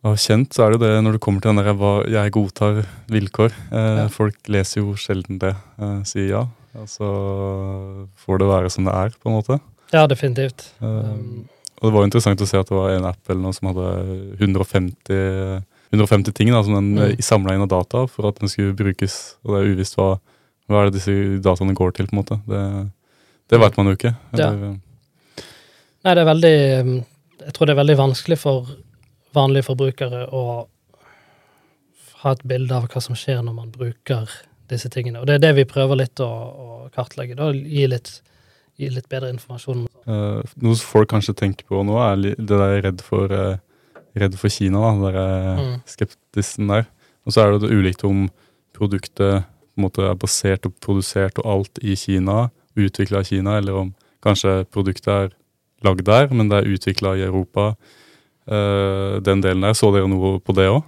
og 0.04 0.16
kjent, 0.18 0.50
så 0.50 0.64
er 0.64 0.73
det 0.73 0.80
jo 0.80 0.87
det 0.87 1.04
når 1.04 1.12
det 1.12 1.21
kommer 1.23 1.40
til 1.40 1.52
den 1.54 1.62
der 1.62 1.75
hva 1.78 1.92
jeg 2.11 2.32
godtar 2.35 2.85
vilkår. 3.09 3.52
Eh, 3.71 3.97
Ja. 4.02 4.09
Folk 4.09 4.35
leser 4.49 4.80
jo 4.82 4.94
sjelden 4.99 5.38
det. 5.38 5.54
Eh, 5.78 6.02
sier 6.02 6.28
ja. 6.28 6.42
Og 6.75 6.88
så 6.88 7.06
får 8.25 8.38
det 8.40 8.49
være 8.49 8.71
som 8.73 8.85
det 8.85 8.92
er, 8.94 9.11
på 9.23 9.28
en 9.30 9.37
måte. 9.38 9.61
Ja, 9.92 10.06
definitivt. 10.09 10.71
Eh, 10.80 11.47
og 11.82 11.85
det 11.87 11.92
var 11.92 12.04
interessant 12.04 12.40
å 12.40 12.47
se 12.49 12.59
at 12.59 12.66
det 12.68 12.75
var 12.76 12.90
en 12.97 13.04
app 13.04 13.28
eller 13.28 13.42
noe 13.42 13.52
som 13.54 13.68
hadde 13.68 14.38
150, 14.40 15.62
150 15.92 16.32
ting 16.35 16.50
da, 16.50 16.62
som 16.62 16.75
den 16.75 16.94
Mm. 16.97 17.11
mm. 17.12 17.23
samla 17.23 17.54
inn 17.54 17.62
av 17.62 17.68
data 17.68 18.06
for 18.09 18.26
at 18.28 18.38
den 18.40 18.49
skulle 18.49 18.75
brukes. 18.75 19.37
Og 19.44 19.54
det 19.54 19.61
er 19.62 19.75
uvisst 19.76 19.97
hva, 19.97 20.18
hva 20.68 20.80
er 20.82 20.90
det 20.90 20.94
disse 21.00 21.40
dataene 21.42 21.75
går 21.75 21.92
til, 21.94 22.06
på 22.06 22.16
en 22.16 22.23
måte. 22.25 22.40
Det, 22.49 22.90
det 23.50 23.61
vet 23.61 23.76
man 23.76 23.87
jo 23.87 23.92
ikke. 23.97 24.16
Eller, 24.32 24.59
Ja. 24.59 24.75
Nei, 26.02 26.14
det 26.14 26.23
er 26.23 26.28
veldig 26.28 26.56
um, 26.82 26.94
Jeg 27.44 27.54
tror 27.54 27.68
det 27.68 27.75
er 27.75 27.80
veldig 27.82 27.99
vanskelig 28.00 28.38
for 28.42 28.73
vanlige 29.35 29.66
forbrukere 29.71 30.26
å 30.35 30.42
ha 32.23 32.32
et 32.37 32.42
bilde 32.47 32.75
av 32.76 32.85
hva 32.90 33.00
som 33.02 33.16
skjer 33.18 33.40
når 33.42 33.54
man 33.56 33.71
bruker 33.75 34.28
disse 34.71 34.90
tingene. 34.92 35.23
Og 35.23 35.26
det 35.26 35.38
er 35.38 35.42
det 35.42 35.54
vi 35.56 35.64
prøver 35.68 35.99
litt 35.99 36.21
å, 36.23 36.28
å 36.28 36.68
kartlegge. 36.94 37.35
Da, 37.38 37.49
gi, 37.50 37.87
litt, 37.90 38.12
gi 38.78 38.90
litt 38.92 39.09
bedre 39.11 39.32
informasjon. 39.32 39.87
Uh, 40.06 40.38
noe 40.62 40.78
folk 40.78 41.11
kanskje 41.11 41.35
tenker 41.40 41.66
på 41.66 41.82
nå, 41.87 41.97
er 42.04 42.21
det 42.23 42.47
der 42.47 42.76
redd 42.85 43.02
for, 43.02 43.32
uh, 43.32 43.99
redd 44.18 44.38
for 44.38 44.52
Kina. 44.54 44.85
da, 44.85 44.92
Den 44.92 45.02
der 45.09 45.18
er 45.23 45.62
Mm. 45.62 45.75
skeptisen 45.88 46.68
der. 46.71 46.87
Og 47.26 47.32
så 47.35 47.42
er 47.42 47.59
det 47.59 47.73
ulikt 47.73 48.04
om 48.04 48.28
produktet 48.76 49.44
måte 49.78 50.04
er 50.06 50.14
basert 50.14 50.66
og 50.68 50.75
produsert 50.85 51.38
og 51.42 51.47
alt 51.47 51.78
i 51.82 51.97
Kina, 51.97 52.50
utvikla 52.76 53.21
i 53.21 53.28
Kina, 53.32 53.56
eller 53.59 53.73
om 53.82 53.94
kanskje 54.23 54.64
produktet 54.71 55.09
er 55.09 55.30
lagd 55.86 56.04
der, 56.06 56.28
men 56.32 56.50
det 56.50 56.60
er 56.62 56.70
utvikla 56.74 57.16
i 57.18 57.24
Europa. 57.26 57.72
Uh, 58.48 59.20
den 59.22 59.42
delen 59.44 59.62
der, 59.62 59.74
så 59.78 59.92
dere 59.94 60.10
noe 60.10 60.36
på 60.42 60.54
det 60.58 60.66
òg? 60.70 60.82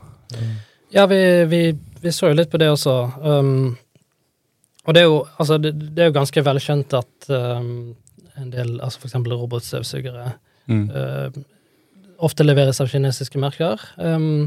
Ja, 0.95 1.07
vi, 1.11 1.19
vi, 1.51 1.61
vi 2.03 2.13
så 2.15 2.31
jo 2.31 2.39
litt 2.39 2.51
på 2.51 2.59
det 2.63 2.71
også. 2.73 2.95
Um, 3.23 3.77
og 4.85 4.95
det 4.95 5.03
er 5.05 5.09
jo, 5.09 5.21
altså, 5.39 5.59
det, 5.63 5.73
det 5.95 6.03
er 6.03 6.11
jo 6.11 6.19
ganske 6.19 6.45
velkjent 6.45 6.97
at 6.99 7.29
um, 7.31 7.95
en 8.41 8.51
del, 8.51 8.77
altså 8.83 9.05
eksempel 9.07 9.37
robotstøvsugere, 9.39 10.35
Mm. 10.65 10.87
uh, 10.89 11.29
ofte 12.25 12.41
leveres 12.41 12.79
av 12.81 12.89
kinesiske 12.89 13.37
merker. 13.37 13.83
Um, 14.01 14.47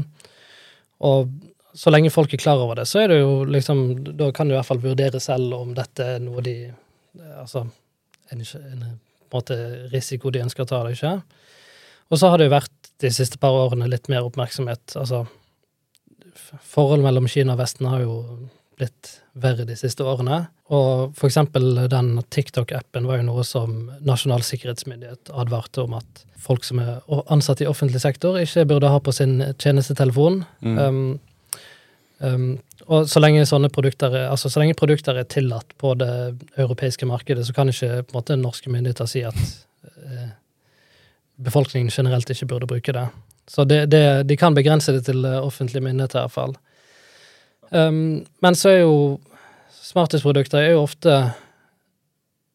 og 0.98 1.28
så 1.78 1.92
lenge 1.94 2.10
folk 2.10 2.32
er 2.34 2.40
klar 2.42 2.58
over 2.58 2.80
det, 2.80 2.88
så 2.90 3.04
er 3.04 3.12
det 3.12 3.20
jo 3.20 3.44
liksom 3.46 3.82
Da 4.18 4.32
kan 4.34 4.48
du 4.48 4.56
i 4.56 4.56
hvert 4.56 4.66
fall 4.66 4.80
vurdere 4.82 5.20
selv 5.22 5.54
om 5.54 5.70
dette 5.76 6.08
er 6.16 6.18
noe 6.24 6.42
de 6.42 6.56
Altså 7.38 7.62
en, 8.32 8.42
en 8.42 8.82
måte 9.34 9.56
risiko 9.92 10.32
de 10.34 10.44
ønsker 10.44 10.64
å 10.64 10.68
ta 10.68 10.82
eller 10.82 10.96
ikke. 10.96 11.16
Og 12.08 12.20
så 12.20 12.30
har 12.30 12.40
det 12.40 12.48
jo 12.48 12.56
vært 12.56 12.92
de 13.02 13.10
siste 13.14 13.38
par 13.40 13.54
årene 13.54 13.88
litt 13.90 14.08
mer 14.10 14.26
oppmerksomhet. 14.26 14.96
Altså 14.98 15.26
forholdet 16.64 17.04
mellom 17.04 17.28
Kina 17.28 17.54
og 17.54 17.60
Vesten 17.62 17.88
har 17.90 18.04
jo 18.04 18.14
blitt 18.78 19.18
verre 19.38 19.66
de 19.66 19.74
siste 19.78 20.06
årene. 20.06 20.44
Og 20.74 21.14
for 21.18 21.28
eksempel 21.28 21.84
den 21.90 22.12
TikTok-appen 22.30 23.08
var 23.08 23.20
jo 23.20 23.28
noe 23.30 23.44
som 23.46 23.88
Nasjonal 24.06 24.44
sikkerhetsmyndighet 24.46 25.32
advarte 25.34 25.84
om 25.84 25.96
at 25.98 26.24
folk 26.38 26.66
som 26.66 26.80
er 26.82 27.00
ansatte 27.08 27.24
ansatt 27.34 27.62
i 27.64 27.68
offentlig 27.70 28.02
sektor, 28.04 28.38
ikke 28.38 28.66
burde 28.70 28.92
ha 28.92 29.00
på 29.02 29.14
sin 29.14 29.40
tjenestetelefon. 29.58 30.44
Mm. 30.62 30.78
Um, 30.78 31.00
um, 32.22 32.50
og 32.88 33.08
så 33.08 33.20
lenge 33.20 33.44
produkter 33.68 34.14
er, 34.14 34.28
altså 34.32 34.48
så 34.48 34.62
lenge 34.62 34.74
produkter 34.74 35.18
er 35.20 35.28
tillatt 35.28 35.74
på 35.76 35.92
det 35.94 36.38
europeiske 36.56 37.06
markedet, 37.06 37.46
så 37.46 37.52
kan 37.52 37.68
ikke 37.68 38.02
på 38.02 38.14
en 38.14 38.16
måte 38.16 38.36
norske 38.36 38.70
myndigheter 38.72 39.06
si 39.06 39.22
at 39.28 39.36
eh, 39.36 40.30
befolkningen 41.36 41.90
generelt 41.92 42.30
ikke 42.30 42.46
burde 42.46 42.66
bruke 42.66 42.92
det. 42.92 43.08
Så 43.48 43.64
det, 43.64 43.86
det, 43.92 44.22
de 44.28 44.36
kan 44.36 44.56
begrense 44.56 44.92
det 44.92 45.04
til 45.04 45.24
eh, 45.24 45.36
offentlige 45.44 45.84
myndigheter, 45.84 46.18
i 46.18 46.22
hvert 46.22 46.32
fall. 46.32 46.56
Um, 47.70 48.24
men 48.40 48.56
så 48.56 48.72
er 48.72 48.80
jo 48.80 49.20
smartisprodukter 49.84 50.62
er 50.62 50.72
jo 50.72 50.86
ofte 50.86 51.18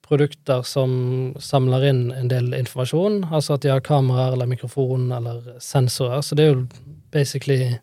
produkter 0.03 0.65
som 0.65 1.33
samler 1.41 1.85
inn 1.89 2.03
en 2.13 2.29
del 2.29 2.53
informasjon, 2.57 3.23
altså 3.29 3.55
at 3.55 3.63
de 3.63 3.71
har 3.73 3.85
kameraer 3.85 4.33
eller 4.33 4.49
mikrofon 4.49 5.11
eller 5.13 5.55
sensorer, 5.61 6.21
så 6.25 6.35
det 6.35 6.45
er 6.45 6.55
jo 6.55 6.65
basically 7.13 7.75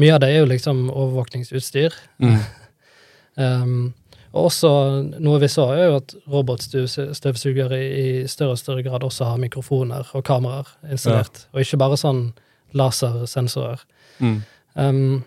Mye 0.00 0.14
av 0.16 0.22
det 0.22 0.30
er 0.32 0.42
jo 0.42 0.50
liksom 0.52 0.86
overvåkningsutstyr. 0.90 1.96
Mm. 2.22 2.40
Um, 3.32 3.94
og 4.32 4.50
også 4.50 4.70
noe 5.24 5.38
vi 5.40 5.48
så, 5.48 5.66
er 5.72 5.86
jo 5.86 5.98
at 6.02 6.14
robotstøvsugere 6.28 7.78
i 7.80 8.06
større 8.28 8.56
og 8.56 8.60
større 8.60 8.84
grad 8.84 9.04
også 9.04 9.28
har 9.28 9.40
mikrofoner 9.40 10.08
og 10.12 10.24
kameraer 10.28 10.68
installert, 10.92 11.46
og 11.52 11.64
ikke 11.64 11.80
bare 11.80 11.96
sånn 12.00 12.22
lasersensorer. 12.76 13.84
Mm. 14.20 14.38
Um, 14.76 15.22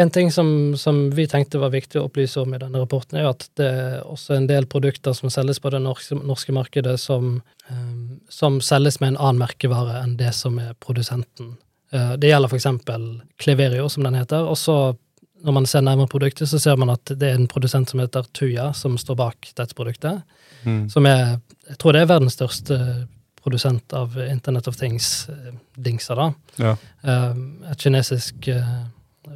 en 0.00 0.12
ting 0.14 0.32
som, 0.32 0.76
som 0.80 1.08
vi 1.12 1.26
tenkte 1.28 1.60
var 1.60 1.74
viktig 1.74 2.00
å 2.00 2.06
opplyse 2.06 2.40
om 2.40 2.52
i 2.54 2.60
denne 2.60 2.80
rapporten, 2.80 3.18
er 3.18 3.26
jo 3.26 3.34
at 3.34 3.48
det 3.60 3.68
er 3.68 3.94
også 4.04 4.36
en 4.38 4.48
del 4.48 4.68
produkter 4.70 5.16
som 5.16 5.32
selges 5.32 5.60
på 5.60 5.72
det 5.74 5.82
norske, 5.84 6.16
norske 6.16 6.54
markedet, 6.56 6.96
som, 7.02 7.40
um, 7.68 8.20
som 8.32 8.60
selges 8.64 9.00
med 9.02 9.14
en 9.14 9.20
annen 9.20 9.42
merkevare 9.44 10.00
enn 10.04 10.16
det 10.20 10.32
som 10.36 10.56
er 10.62 10.76
produsenten. 10.84 11.56
Uh, 11.94 12.14
det 12.20 12.30
gjelder 12.30 12.54
eksempel 12.56 13.10
Cleverio, 13.40 13.88
som 13.88 14.06
den 14.06 14.18
heter. 14.18 14.48
Og 14.48 14.58
så, 14.58 14.94
når 15.44 15.56
man 15.60 15.68
ser 15.70 15.84
nærmere 15.86 16.10
produktet, 16.10 16.50
så 16.50 16.60
ser 16.62 16.76
man 16.80 16.92
at 16.94 17.14
det 17.14 17.30
er 17.30 17.38
en 17.38 17.48
produsent 17.50 17.90
som 17.90 18.02
heter 18.02 18.26
Tuya, 18.36 18.72
som 18.76 18.98
står 19.00 19.18
bak 19.18 19.52
dette 19.56 19.76
produktet. 19.78 20.22
Mm. 20.64 20.88
Som 20.90 21.06
er 21.06 21.38
Jeg 21.68 21.76
tror 21.78 21.92
det 21.92 22.00
er 22.00 22.08
verdens 22.08 22.32
største 22.32 22.76
produsent 23.48 23.92
av 23.92 24.16
Internet 24.30 24.68
of 24.68 24.76
Things-dingser, 24.76 26.16
da. 26.16 26.32
Ja. 26.56 26.76
Eh, 27.02 27.34
et 27.72 27.82
kinesisk 27.84 28.48
eh, 28.48 28.70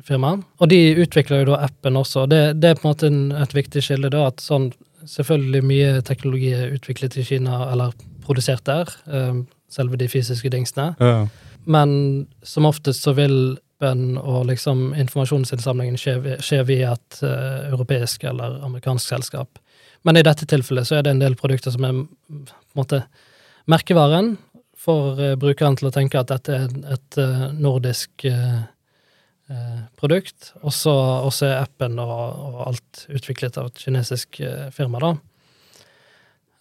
firma. 0.04 0.34
Og 0.60 0.68
de 0.72 0.80
utvikler 1.02 1.42
jo 1.42 1.52
da 1.52 1.62
appen 1.66 1.96
også. 2.00 2.26
Det, 2.30 2.42
det 2.60 2.70
er 2.70 2.80
på 2.80 2.86
en 2.86 2.92
måte 2.92 3.10
en, 3.10 3.22
et 3.36 3.54
viktig 3.56 3.84
skille, 3.84 4.12
da, 4.12 4.28
at 4.32 4.44
sånn 4.44 4.72
Selvfølgelig 5.02 5.64
mye 5.66 5.86
teknologi 6.06 6.52
er 6.54 6.76
utviklet 6.76 7.16
i 7.18 7.24
Kina, 7.26 7.56
eller 7.72 7.90
produsert 8.22 8.62
der, 8.68 8.86
eh, 9.10 9.40
selve 9.66 9.98
de 9.98 10.06
fysiske 10.06 10.46
dingsene. 10.52 10.92
Ja. 11.02 11.24
Men 11.64 12.26
som 12.42 12.66
oftest 12.66 13.04
så 13.04 13.14
vil 13.16 13.58
bønn 13.82 14.16
og 14.20 14.46
liksom 14.50 14.92
informasjonsinnsamlingen 14.94 15.98
skje, 15.98 16.62
via 16.68 16.94
et 16.94 17.18
uh, 17.24 17.68
europeisk 17.72 18.24
eller 18.30 18.60
amerikansk 18.62 19.14
selskap. 19.14 19.58
Men 20.06 20.18
i 20.18 20.24
dette 20.26 20.46
tilfellet 20.50 20.86
så 20.86 20.98
er 20.98 21.06
det 21.06 21.14
en 21.14 21.22
del 21.22 21.34
produkter 21.38 21.74
som 21.74 21.86
er 21.86 21.96
på 21.96 22.36
en 22.36 22.78
måte 22.78 23.02
merkevaren 23.70 24.36
for 24.78 25.18
uh, 25.18 25.34
brukeren 25.38 25.78
til 25.78 25.90
å 25.90 25.94
tenke 25.94 26.20
at 26.20 26.30
dette 26.30 26.60
er 26.60 26.94
et 26.94 27.18
uh, 27.18 27.48
nordisk 27.58 28.26
eh, 28.30 28.62
eh, 29.52 29.80
produkt. 29.98 30.52
Og 30.62 30.72
så 30.74 30.94
er 31.48 31.60
appen 31.60 31.98
og, 32.02 32.14
og 32.46 32.62
alt 32.70 33.04
utviklet 33.12 33.58
av 33.60 33.70
et 33.70 33.84
kinesisk 33.84 34.40
eh, 34.40 34.68
firma, 34.74 35.02
da. 35.02 35.12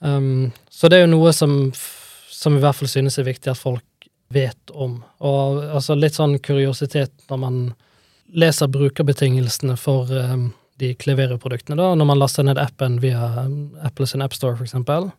Um, 0.02 0.50
så 0.70 0.90
det 0.90 0.98
er 0.98 1.06
jo 1.06 1.14
noe 1.14 1.30
som, 1.36 1.52
som 2.34 2.56
i 2.58 2.62
hvert 2.62 2.80
fall 2.80 2.90
synes 2.90 3.20
er 3.22 3.28
viktig 3.28 3.52
at 3.52 3.60
folk 3.60 3.86
vet 4.34 4.72
om. 4.74 5.00
Og 5.20 5.62
altså 5.76 5.96
litt 5.96 6.18
sånn 6.18 6.38
kuriositet 6.44 7.14
når 7.30 7.42
man 7.42 7.62
leser 8.32 8.72
brukerbetingelsene 8.72 9.76
for 9.80 10.12
um, 10.12 10.52
de 10.80 10.94
Cleverio-produktene, 10.96 11.78
da, 11.78 11.92
når 11.96 12.08
man 12.08 12.22
laster 12.22 12.46
ned 12.48 12.62
appen 12.62 13.00
via 13.04 13.20
Apples 13.44 13.84
Apple 13.86 14.08
sin 14.08 14.24
AppStore, 14.24 14.64
eksempel, 14.64 15.10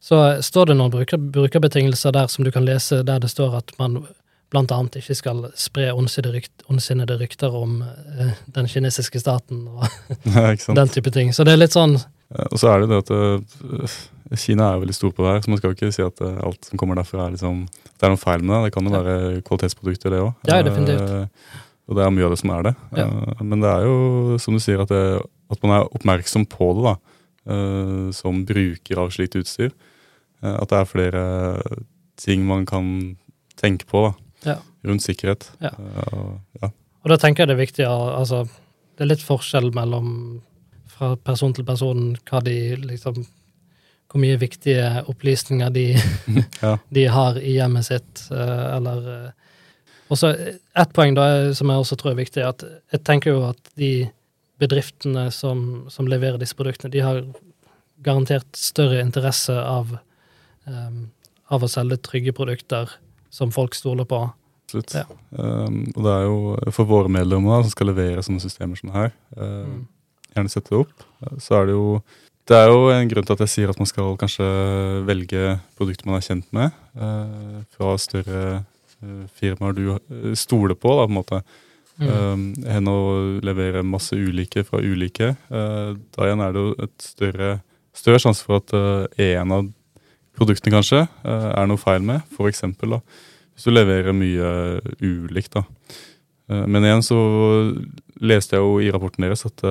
så 0.00 0.42
står 0.42 0.70
det 0.70 0.78
noen 0.78 0.92
bruker, 0.94 1.18
brukerbetingelser 1.18 2.14
der 2.14 2.30
som 2.30 2.46
du 2.46 2.52
kan 2.54 2.66
lese, 2.66 3.02
der 3.02 3.18
det 3.18 3.32
står 3.32 3.58
at 3.58 3.74
man 3.80 4.04
blant 4.52 4.72
annet 4.72 4.96
ikke 5.00 5.16
skal 5.18 5.42
spre 5.58 5.90
ondsinnede 5.92 7.18
rykter 7.20 7.56
om 7.56 7.82
uh, 7.82 8.30
den 8.54 8.70
kinesiske 8.70 9.20
staten 9.20 9.66
og 9.68 9.84
den 10.78 10.94
type 10.94 11.12
ting. 11.12 11.34
Så 11.34 11.44
det 11.44 11.56
er 11.56 11.64
litt 11.66 11.76
sånn 11.76 11.98
Og 12.52 12.58
så 12.60 12.68
er 12.68 12.82
det 12.82 12.88
det 12.90 12.98
at 13.04 13.10
øh, 13.10 13.92
Kina 14.36 14.66
er 14.74 14.80
veldig 14.82 14.94
stor 14.94 15.10
på 15.16 15.24
det 15.24 15.30
her, 15.32 15.40
så 15.40 15.48
man 15.50 15.58
skal 15.60 15.70
jo 15.70 15.76
ikke 15.78 15.92
si 15.96 16.02
at 16.04 16.20
øh, 16.20 16.34
alt 16.44 16.66
som 16.68 16.76
kommer 16.80 16.98
derfra 16.98 17.26
er 17.26 17.30
liksom 17.32 17.62
Det 17.68 18.04
er 18.04 18.12
noe 18.12 18.20
feil 18.20 18.42
med 18.44 18.54
det. 18.54 18.64
Det 18.68 18.72
kan 18.74 18.84
jo 18.90 18.92
være 19.00 19.40
kvalitetsprodukter, 19.46 20.10
det 20.12 20.20
òg. 20.20 20.34
Ja, 20.46 20.58
definitivt. 20.62 21.38
og 21.88 21.96
det 21.96 22.04
er 22.04 22.10
mye 22.12 22.24
av 22.28 22.30
det 22.34 22.38
som 22.42 22.50
er 22.52 22.62
det. 22.68 22.74
Ja. 22.98 23.06
Eh, 23.08 23.42
men 23.42 23.60
det 23.64 23.70
er 23.72 23.86
jo, 23.88 24.38
som 24.38 24.54
du 24.54 24.60
sier, 24.60 24.82
at, 24.84 24.92
det, 24.92 25.22
at 25.50 25.62
man 25.64 25.72
er 25.78 25.88
oppmerksom 25.96 26.44
på 26.52 26.68
det, 26.76 26.84
da. 26.84 26.94
eh, 27.54 28.10
som 28.12 28.44
bruker 28.44 29.00
av 29.00 29.10
slikt 29.16 29.38
utstyr. 29.40 29.72
Eh, 30.42 30.52
at 30.60 30.68
det 30.68 30.78
er 30.82 30.90
flere 30.92 31.24
ting 32.20 32.44
man 32.46 32.66
kan 32.68 33.16
tenke 33.56 33.88
på 33.88 34.04
da, 34.10 34.12
Ja. 34.52 34.56
rundt 34.84 35.02
sikkerhet. 35.02 35.48
Ja. 35.64 35.70
Eh, 35.72 36.68
og- 36.68 37.08
da 37.08 37.16
tenker 37.16 37.46
jeg 37.46 37.48
det 37.48 37.56
er 37.56 37.64
viktig 37.64 37.84
altså, 37.88 38.44
Det 38.98 39.00
er 39.06 39.14
litt 39.14 39.22
forskjell 39.24 39.72
mellom 39.72 40.42
fra 40.98 41.12
person 41.16 41.54
til 41.56 41.64
person 41.68 42.16
hva 42.28 42.40
de 42.44 42.54
liksom 42.82 43.24
Hvor 44.08 44.20
mye 44.22 44.38
viktige 44.40 45.02
opplysninger 45.06 45.70
de, 45.70 45.86
Ja. 46.64 46.76
de 46.90 47.02
har 47.12 47.36
i 47.38 47.56
hjemmet 47.58 47.84
sitt, 47.84 48.22
eh, 48.32 48.76
eller 48.76 49.08
eh, 49.14 49.30
Og 50.08 50.16
så 50.16 50.30
ett 50.74 50.92
poeng 50.96 51.14
da, 51.14 51.52
som 51.54 51.68
jeg 51.68 51.82
også 51.82 51.96
tror 52.00 52.14
er 52.14 52.22
viktig, 52.22 52.40
er 52.40 52.48
at 52.54 52.64
jeg 52.92 53.02
tenker 53.04 53.34
jo 53.34 53.42
at 53.50 53.58
de 53.76 54.08
bedriftene 54.58 55.26
som, 55.30 55.84
som 55.92 56.08
leverer 56.08 56.38
disse 56.40 56.56
produktene, 56.56 56.90
de 56.90 57.02
har 57.04 57.20
garantert 58.02 58.48
større 58.56 59.02
interesse 59.04 59.52
av, 59.52 59.92
um, 60.64 61.10
av 61.52 61.62
å 61.62 61.68
selge 61.68 61.98
trygge 62.08 62.32
produkter 62.32 62.88
som 63.30 63.52
folk 63.52 63.76
stoler 63.76 64.08
på, 64.08 64.22
Absolutt. 64.68 64.92
Ja. 64.96 65.04
Um, 65.32 65.84
og 65.96 66.02
det 66.04 66.12
er 66.12 66.24
jo 66.26 66.72
for 66.76 66.84
våre 66.88 67.08
medlemmer 67.12 67.54
da, 67.54 67.62
som 67.64 67.72
skal 67.72 67.88
levere 67.88 68.24
sånne 68.24 68.42
systemer 68.42 68.76
som 68.80 68.90
det 68.90 68.96
her, 68.98 69.14
uh, 69.36 69.68
Mm. 69.68 69.86
Gjerne 70.38 70.52
sette 70.52 70.72
det 70.72 70.80
opp, 70.80 71.06
så 71.42 71.60
er 71.60 71.68
det 71.68 71.76
jo 71.76 72.00
det 72.48 72.56
er 72.56 72.70
jo 72.72 72.88
en 72.88 73.08
grunn 73.10 73.26
til 73.28 73.34
at 73.36 73.42
jeg 73.44 73.52
sier 73.52 73.70
at 73.70 73.80
man 73.80 73.88
skal 73.88 74.14
kanskje 74.16 74.44
velge 75.04 75.58
produkter 75.76 76.08
man 76.08 76.16
er 76.16 76.24
kjent 76.24 76.46
med, 76.56 76.76
eh, 76.96 77.58
fra 77.76 77.92
større 78.00 78.42
uh, 79.04 79.24
firmaer 79.36 79.76
du 79.76 79.82
uh, 79.92 80.32
stoler 80.32 80.78
på, 80.78 80.94
da, 80.96 81.04
på 81.04 81.12
en 81.12 81.18
måte. 81.18 81.42
Mm. 81.98 82.08
Um, 82.08 82.46
Enn 82.64 82.88
å 82.88 82.98
levere 83.44 83.84
masse 83.84 84.16
ulike 84.16 84.64
fra 84.64 84.80
ulike. 84.80 85.34
Uh, 85.52 85.98
da 86.16 86.28
igjen 86.30 86.44
er 86.46 86.56
det 86.56 86.64
jo 86.64 86.74
et 86.88 86.96
større, 87.04 87.52
større 87.92 88.24
sjanse 88.24 88.46
for 88.46 88.62
at 88.62 88.76
en 89.28 89.56
av 89.58 89.68
produktene 90.38 90.78
kanskje 90.78 91.04
er 91.26 91.68
noe 91.68 91.80
feil 91.82 92.04
med. 92.06 92.24
For 92.32 92.48
eksempel 92.48 92.96
da, 92.96 93.04
hvis 93.52 93.68
du 93.68 93.74
leverer 93.74 94.16
mye 94.16 94.52
ulikt. 95.02 95.58
da. 95.58 95.66
Men 96.64 96.86
igjen 96.86 97.04
så 97.04 97.18
leste 98.22 98.56
jeg 98.56 98.64
jo 98.64 98.78
i 98.80 98.92
rapporten 98.94 99.26
deres 99.26 99.44
at 99.50 99.66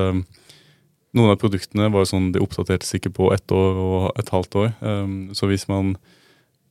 noen 1.16 1.32
av 1.34 1.40
produktene 1.42 1.90
var 1.94 2.08
sånn 2.10 2.32
de 2.36 2.42
oppdatertes 2.44 2.98
ikke 2.98 3.14
på 3.16 3.32
ett 3.36 3.52
år 3.54 3.82
og 3.82 4.20
et 4.20 4.32
halvt 4.34 4.60
år. 4.60 4.70
Um, 4.82 5.18
så 5.38 5.50
hvis 5.52 5.68
man 5.72 5.98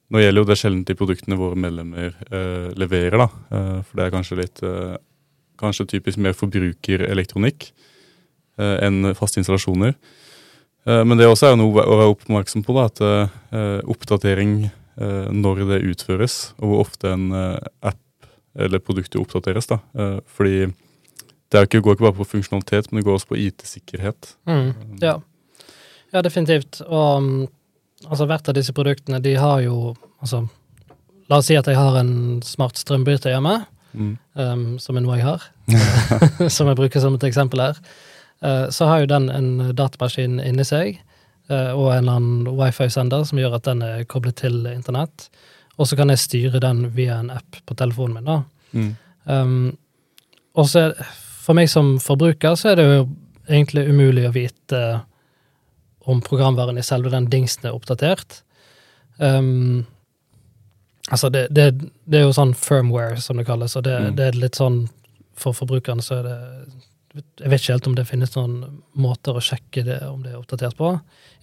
Nå 0.07 0.21
gjelder 0.21 0.39
jo 0.39 0.47
det 0.47 0.55
sjelden 0.61 0.85
de 0.87 0.95
produktene 0.95 1.35
våre 1.35 1.57
medlemmer 1.59 2.13
uh, 2.31 2.69
leverer, 2.79 3.17
da. 3.19 3.25
Uh, 3.51 3.81
for 3.83 3.99
det 3.99 4.05
er 4.05 4.13
kanskje 4.15 4.37
litt 4.39 4.61
uh, 4.63 4.93
kanskje 5.59 5.89
typisk 5.97 6.21
mer 6.23 6.37
forbrukerelektronikk 6.39 7.73
enn 8.57 9.11
faste 9.19 9.41
installasjoner. 9.41 9.97
Men 10.87 11.19
det 11.19 11.27
også 11.27 11.49
er 11.49 11.57
også 11.57 11.59
noe 11.61 11.83
å 11.83 11.97
være 11.99 12.13
oppmerksom 12.15 12.63
på, 12.65 12.73
da, 12.77 12.87
at 12.89 13.85
oppdatering 13.85 14.55
når 15.37 15.61
det 15.69 15.81
utføres, 15.91 16.37
og 16.57 16.71
hvor 16.71 16.85
ofte 16.87 17.11
en 17.13 17.27
app 17.35 18.31
eller 18.57 18.81
produktet 18.81 19.21
oppdateres. 19.21 19.69
Da. 19.69 19.81
Fordi 20.39 20.71
det 21.53 21.63
ikke, 21.67 21.81
går 21.85 21.97
ikke 21.97 22.07
bare 22.09 22.19
på 22.19 22.27
funksjonalitet, 22.33 22.91
men 22.91 23.01
det 23.01 23.07
går 23.07 23.19
også 23.19 23.31
på 23.31 23.39
IT-sikkerhet. 23.39 24.33
Mm. 24.51 24.73
Ja. 25.03 25.17
ja, 26.13 26.23
definitivt. 26.27 26.81
Og 26.87 27.23
um, 27.23 27.31
altså, 28.09 28.27
hvert 28.27 28.49
av 28.51 28.57
disse 28.59 28.75
produktene, 28.75 29.21
de 29.23 29.37
har 29.39 29.63
jo 29.67 29.95
altså 30.21 30.47
La 31.27 31.41
oss 31.41 31.49
si 31.49 31.57
at 31.59 31.67
jeg 31.67 31.75
har 31.75 31.97
en 31.99 32.41
smart 32.47 32.79
strømbryter 32.79 33.33
hjemme, 33.35 33.65
Mm. 33.97 34.19
um, 34.35 34.65
som 34.79 34.99
er 34.99 35.01
noe 35.01 35.17
jeg 35.17 35.25
har, 35.25 35.45
som 36.53 36.69
jeg 36.69 36.77
bruker 36.77 37.01
som 37.01 37.15
et 37.17 37.25
eksempel 37.25 37.63
her. 37.63 37.79
Uh, 38.45 38.67
så 38.71 38.85
har 38.91 39.01
jo 39.01 39.09
den 39.09 39.31
en 39.33 39.49
datamaskin 39.75 40.37
inni 40.45 40.67
seg, 40.69 40.99
uh, 41.49 41.73
og 41.73 41.89
en 41.95 42.03
eller 42.03 42.19
annen 42.19 42.51
wifi-sender 42.59 43.25
som 43.25 43.41
gjør 43.41 43.57
at 43.57 43.65
den 43.65 43.81
er 43.87 44.05
koblet 44.05 44.37
til 44.43 44.67
internett. 44.69 45.31
Og 45.81 45.89
så 45.89 45.97
kan 45.97 46.13
jeg 46.13 46.21
styre 46.21 46.61
den 46.61 46.91
via 46.93 47.17
en 47.23 47.33
app 47.33 47.57
på 47.65 47.75
telefonen 47.81 48.19
min. 48.21 48.29
da. 48.29 48.39
Mm. 48.77 48.93
Um, 49.25 49.79
og 50.57 50.69
så 50.69 50.87
er, 50.91 51.09
for 51.47 51.55
meg 51.59 51.69
som 51.71 51.95
forbruker 52.03 52.57
så 52.59 52.73
er 52.73 52.81
det 52.81 52.87
jo 52.89 53.03
egentlig 53.47 53.85
umulig 53.89 54.25
å 54.29 54.33
vite 54.35 54.81
om 56.07 56.21
programvaren 56.23 56.79
i 56.79 56.85
selve 56.87 57.11
den 57.13 57.29
dingsen 57.31 57.67
er 57.69 57.75
oppdatert. 57.75 58.41
Um, 59.19 59.85
altså, 61.11 61.31
det, 61.35 61.47
det, 61.55 61.69
det 62.07 62.21
er 62.21 62.27
jo 62.27 62.35
sånn 62.37 62.55
firmware, 62.59 63.19
som 63.23 63.39
det 63.41 63.47
kalles, 63.49 63.77
og 63.79 63.87
det, 63.87 63.97
Mm. 63.97 64.17
det 64.19 64.27
er 64.27 64.39
litt 64.43 64.59
sånn 64.59 64.89
For 65.37 65.53
forbrukerne 65.53 66.01
så 66.01 66.15
er 66.19 66.23
det 66.25 66.37
Jeg 67.41 67.51
vet 67.53 67.61
ikke 67.61 67.73
helt 67.75 67.87
om 67.91 67.95
det 67.97 68.07
finnes 68.09 68.33
noen 68.37 68.55
måter 68.97 69.37
å 69.37 69.43
sjekke 69.45 69.83
det, 69.85 69.99
om 70.09 70.23
det 70.25 70.33
er 70.33 70.39
oppdatert 70.39 70.77
på. 70.77 70.95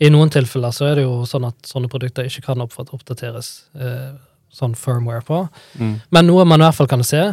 I 0.01 0.09
noen 0.09 0.29
tilfeller 0.33 0.73
så 0.73 0.85
er 0.91 0.95
det 0.99 1.03
jo 1.05 1.23
sånn 1.29 1.45
at 1.47 1.65
sånne 1.65 1.89
produkter 1.89 2.25
ikke 2.29 2.43
kan 2.45 2.61
oppdateres 2.61 3.49
eh, 3.73 4.11
sånn 4.53 4.75
firmware 4.77 5.21
på. 5.25 5.39
Mm. 5.81 5.95
Men 6.13 6.27
noe 6.29 6.45
man 6.45 6.61
i 6.61 6.67
hvert 6.67 6.77
fall 6.77 6.89
kan 6.91 7.01
se, 7.05 7.23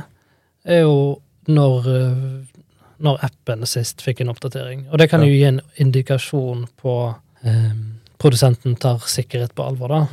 er 0.65 0.81
jo 0.81 1.21
når, 1.49 1.89
eh, 1.97 2.63
når 3.01 3.23
appen 3.25 3.65
sist 3.67 4.03
fikk 4.05 4.21
en 4.21 4.29
oppdatering. 4.35 4.87
Og 4.93 4.99
det 4.99 5.09
kan 5.11 5.23
jo 5.25 5.31
gi 5.33 5.45
en 5.49 5.61
indikasjon 5.81 6.67
på 6.77 7.15
um, 7.45 8.01
produsenten 8.21 8.77
tar 8.77 8.99
sikkerhet 9.09 9.55
på 9.57 9.65
alvor, 9.65 9.89
da. 9.89 10.07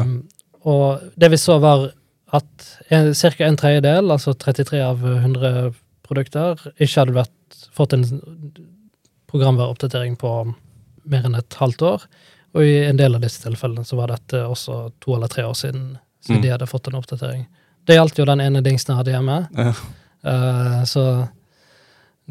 Um, 0.00 0.28
Og 0.64 1.00
det 1.18 1.30
vi 1.30 1.36
så, 1.36 1.58
var 1.60 1.90
at 2.32 2.66
ca. 2.88 3.44
en 3.44 3.56
tredjedel, 3.56 4.10
altså 4.14 4.32
33 4.32 4.80
av 4.80 5.02
100 5.04 5.74
produkter, 6.06 6.54
ikke 6.78 7.00
hadde 7.00 7.16
vært, 7.16 7.56
fått 7.74 7.92
en 7.92 8.04
programvareoppdatering 9.30 10.16
på 10.20 10.30
mer 11.04 11.26
enn 11.26 11.34
et 11.38 11.56
halvt 11.58 11.82
år. 11.88 12.04
Og 12.54 12.64
i 12.68 12.76
en 12.86 12.96
del 13.00 13.16
av 13.16 13.24
disse 13.24 13.42
tilfellene 13.42 13.84
så 13.84 13.96
var 13.98 14.12
dette 14.12 14.44
også 14.46 14.92
to 15.02 15.16
eller 15.16 15.28
tre 15.32 15.44
år 15.48 15.54
siden 15.56 15.98
siden 16.22 16.36
Mm. 16.38 16.42
de 16.42 16.48
hadde 16.52 16.66
fått 16.70 16.86
en 16.88 16.94
oppdatering. 17.00 17.46
Det 17.84 17.96
gjaldt 17.96 18.18
jo 18.18 18.24
den 18.24 18.40
ene 18.40 18.62
dingsen 18.62 18.92
jeg 18.92 18.96
hadde 19.00 19.10
hjemme. 19.10 19.48
Ja. 19.56 19.72
Eh, 20.24 20.82
så 20.88 21.28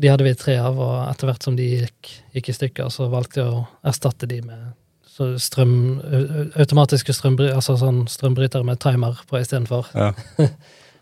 de 0.01 0.07
hadde 0.07 0.23
vi 0.23 0.33
tre 0.39 0.55
av, 0.57 0.77
og 0.79 1.09
etter 1.11 1.27
hvert 1.27 1.43
som 1.43 1.55
de 1.55 1.65
gikk, 1.81 2.11
gikk 2.33 2.49
i 2.49 2.53
stykker, 2.55 2.89
så 2.93 3.09
valgte 3.11 3.41
jeg 3.41 3.51
å 3.51 3.65
erstatte 3.91 4.27
de 4.31 4.41
med 4.41 4.69
så 5.11 5.33
strøm, 5.43 5.73
au- 5.99 6.29
au- 6.39 6.51
automatiske 6.63 7.13
strømbry, 7.13 7.49
altså 7.51 7.75
sånn 7.77 8.05
strømbrytere 8.09 8.63
med 8.65 8.79
timer 8.79 9.19
på 9.27 9.41
istedenfor. 9.41 9.91
Ja. 9.95 10.13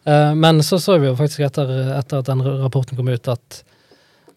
Eh, 0.07 0.31
men 0.33 0.61
så 0.63 0.77
så 0.79 0.95
vi 0.97 1.09
jo 1.09 1.15
faktisk 1.19 1.41
etter, 1.43 1.67
etter 1.97 2.21
at 2.21 2.25
den 2.29 2.39
rapporten 2.41 2.95
kom 2.97 3.09
ut, 3.11 3.27
at 3.27 3.57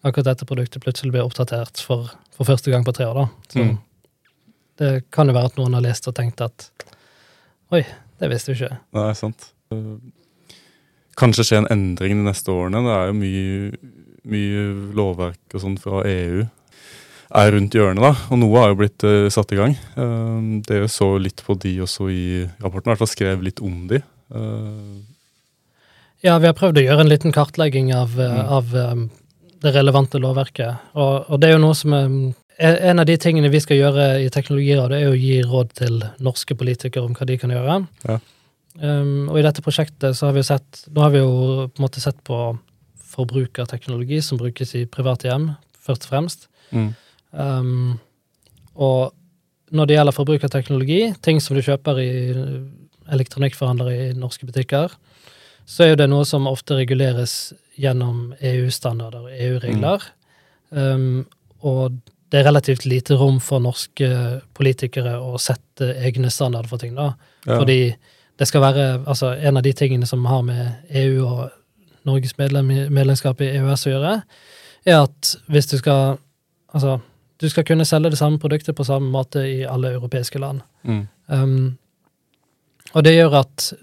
akkurat 0.03 0.25
dette 0.27 0.45
produktet 0.45 0.83
plutselig 0.83 1.13
ble 1.15 1.21
oppdatert 1.23 1.79
for, 1.81 2.09
for 2.35 2.45
første 2.45 2.69
gang 2.69 2.83
på 2.85 2.91
tre 2.93 3.05
år. 3.07 3.15
da. 3.15 3.25
Så 3.49 3.63
Mm. 3.63 3.77
det 4.77 4.89
kan 5.09 5.31
jo 5.31 5.33
være 5.33 5.45
at 5.53 5.55
noen 5.57 5.73
har 5.73 5.81
lest 5.81 6.05
og 6.11 6.13
tenkt 6.19 6.41
at 6.43 6.67
oi, 7.71 7.81
det 8.19 8.29
visste 8.29 8.51
vi 8.51 8.59
ikke. 8.59 8.77
Nei, 8.93 9.13
sant. 9.15 9.47
Kanskje 11.19 11.45
skje 11.47 11.61
en 11.61 11.69
endring 11.73 12.19
de 12.19 12.27
neste 12.27 12.51
årene. 12.51 12.81
Det 12.85 12.97
er 12.97 13.07
jo 13.11 13.15
mye, 13.19 13.93
mye 14.33 14.65
lovverk 14.97 15.55
og 15.57 15.63
sånn 15.63 15.79
fra 15.81 16.03
EU 16.09 16.43
er 17.33 17.49
rundt 17.55 17.73
hjørnet, 17.73 18.03
da. 18.03 18.11
Og 18.29 18.37
noe 18.41 18.59
har 18.61 18.71
jo 18.71 18.77
blitt 18.83 19.03
uh, 19.07 19.25
satt 19.33 19.53
i 19.55 19.57
gang. 19.57 19.73
Uh, 19.97 20.61
dere 20.67 20.89
så 20.91 21.15
litt 21.21 21.41
på 21.45 21.55
de 21.57 21.79
også 21.85 22.09
i 22.13 22.25
rapporten, 22.61 22.89
i 22.89 22.93
hvert 22.93 23.01
fall 23.01 23.09
skrev 23.09 23.41
litt 23.45 23.61
om 23.63 23.87
de. 23.89 24.03
Uh, 24.33 25.01
Ja, 26.23 26.37
vi 26.39 26.47
har 26.47 26.55
prøvd 26.55 26.77
å 26.79 26.83
gjøre 26.85 27.03
en 27.03 27.09
liten 27.11 27.33
kartlegging 27.35 27.89
av, 27.91 28.13
eh, 28.15 28.31
Mm. 28.31 28.45
av 28.47 28.75
um, 28.75 29.09
det 29.59 29.73
relevante 29.75 30.21
lovverket. 30.23 30.77
Og, 30.95 31.25
og 31.27 31.41
det 31.41 31.49
er 31.49 31.57
jo 31.57 31.65
noe 31.65 31.75
som 31.75 31.93
er 31.93 32.31
En 32.59 32.99
av 33.01 33.05
de 33.09 33.17
tingene 33.17 33.49
vi 33.49 33.59
skal 33.59 33.79
gjøre 33.79 34.03
i 34.21 34.29
Teknologirådet, 34.29 35.01
er 35.01 35.09
å 35.09 35.17
gi 35.17 35.41
råd 35.41 35.71
til 35.73 36.03
norske 36.21 36.53
politikere 36.55 37.03
om 37.03 37.15
hva 37.17 37.25
de 37.25 37.37
kan 37.41 37.49
gjøre. 37.49 37.87
Ja. 38.07 38.19
Um, 38.81 39.29
og 39.29 39.37
i 39.37 39.45
dette 39.45 39.61
prosjektet 39.61 40.17
så 40.17 40.31
har 40.31 40.33
vi 40.33 40.41
sett 40.41 40.79
Nå 40.89 41.03
har 41.03 41.11
vi 41.13 41.19
jo 41.21 41.33
på 41.69 41.77
en 41.77 41.83
måte 41.83 42.01
sett 42.01 42.17
på 42.25 42.37
forbrukerteknologi 43.13 44.17
som 44.25 44.39
brukes 44.39 44.73
i 44.79 44.87
private 44.89 45.29
hjem, 45.29 45.51
først 45.85 46.07
og 46.07 46.13
fremst. 46.15 46.47
mm, 46.71 46.93
Um, 47.33 47.99
og 48.77 49.13
når 49.73 49.85
det 49.85 49.95
gjelder 49.95 50.13
forbrukerteknologi, 50.13 50.99
ting 51.25 51.39
som 51.41 51.57
du 51.57 51.63
kjøper 51.65 51.97
i 51.97 52.11
elektronikkforhandlere 53.09 53.95
i 53.95 54.13
norske 54.13 54.45
butikker, 54.45 54.93
så 55.65 55.83
er 55.83 55.89
jo 55.89 55.99
det 56.03 56.09
noe 56.11 56.25
som 56.29 56.45
ofte 56.49 56.77
reguleres 56.77 57.53
gjennom 57.79 58.35
EU-standarder 58.37 59.25
og 59.25 59.33
EU-regler. 59.33 60.05
Um, 60.69 61.25
og 61.65 61.97
det 62.29 62.41
er 62.41 62.47
relativt 62.49 62.85
lite 62.89 63.17
rom 63.17 63.39
for 63.41 63.63
norske 63.63 64.09
politikere 64.57 65.15
å 65.21 65.39
sette 65.41 65.93
egne 66.05 66.31
standarder 66.33 66.69
for 66.69 66.81
ting, 66.81 66.95
da. 66.97 67.13
ja. 67.45 67.57
Fordi 67.57 67.79
det 68.39 68.47
skal 68.47 68.61
være 68.61 68.85
Altså, 69.07 69.33
en 69.35 69.57
av 69.57 69.63
de 69.63 69.73
tingene 69.73 70.05
som 70.05 70.25
har 70.25 70.41
med 70.41 70.89
EU 70.89 71.25
og 71.27 71.49
Norges 72.03 72.37
medlem, 72.37 72.71
medlemskap 72.91 73.41
i 73.41 73.51
EØS 73.57 73.87
å 73.87 73.93
gjøre, 73.93 74.13
er 74.85 75.01
at 75.03 75.35
hvis 75.47 75.71
du 75.71 75.77
skal 75.77 76.17
Altså, 76.73 76.97
du 77.41 77.49
skal 77.49 77.63
kunne 77.63 77.85
selge 77.85 78.09
det 78.09 78.17
samme 78.17 78.39
produktet 78.41 78.75
på 78.75 78.83
samme 78.83 79.11
måte 79.11 79.43
i 79.45 79.61
alle 79.61 79.93
europeiske 79.93 80.39
land. 80.39 80.61
mm, 80.83 81.07
Um, 81.27 81.77
og 82.93 83.03
det 83.03 83.13
gjør 83.15 83.35
at 83.39 83.73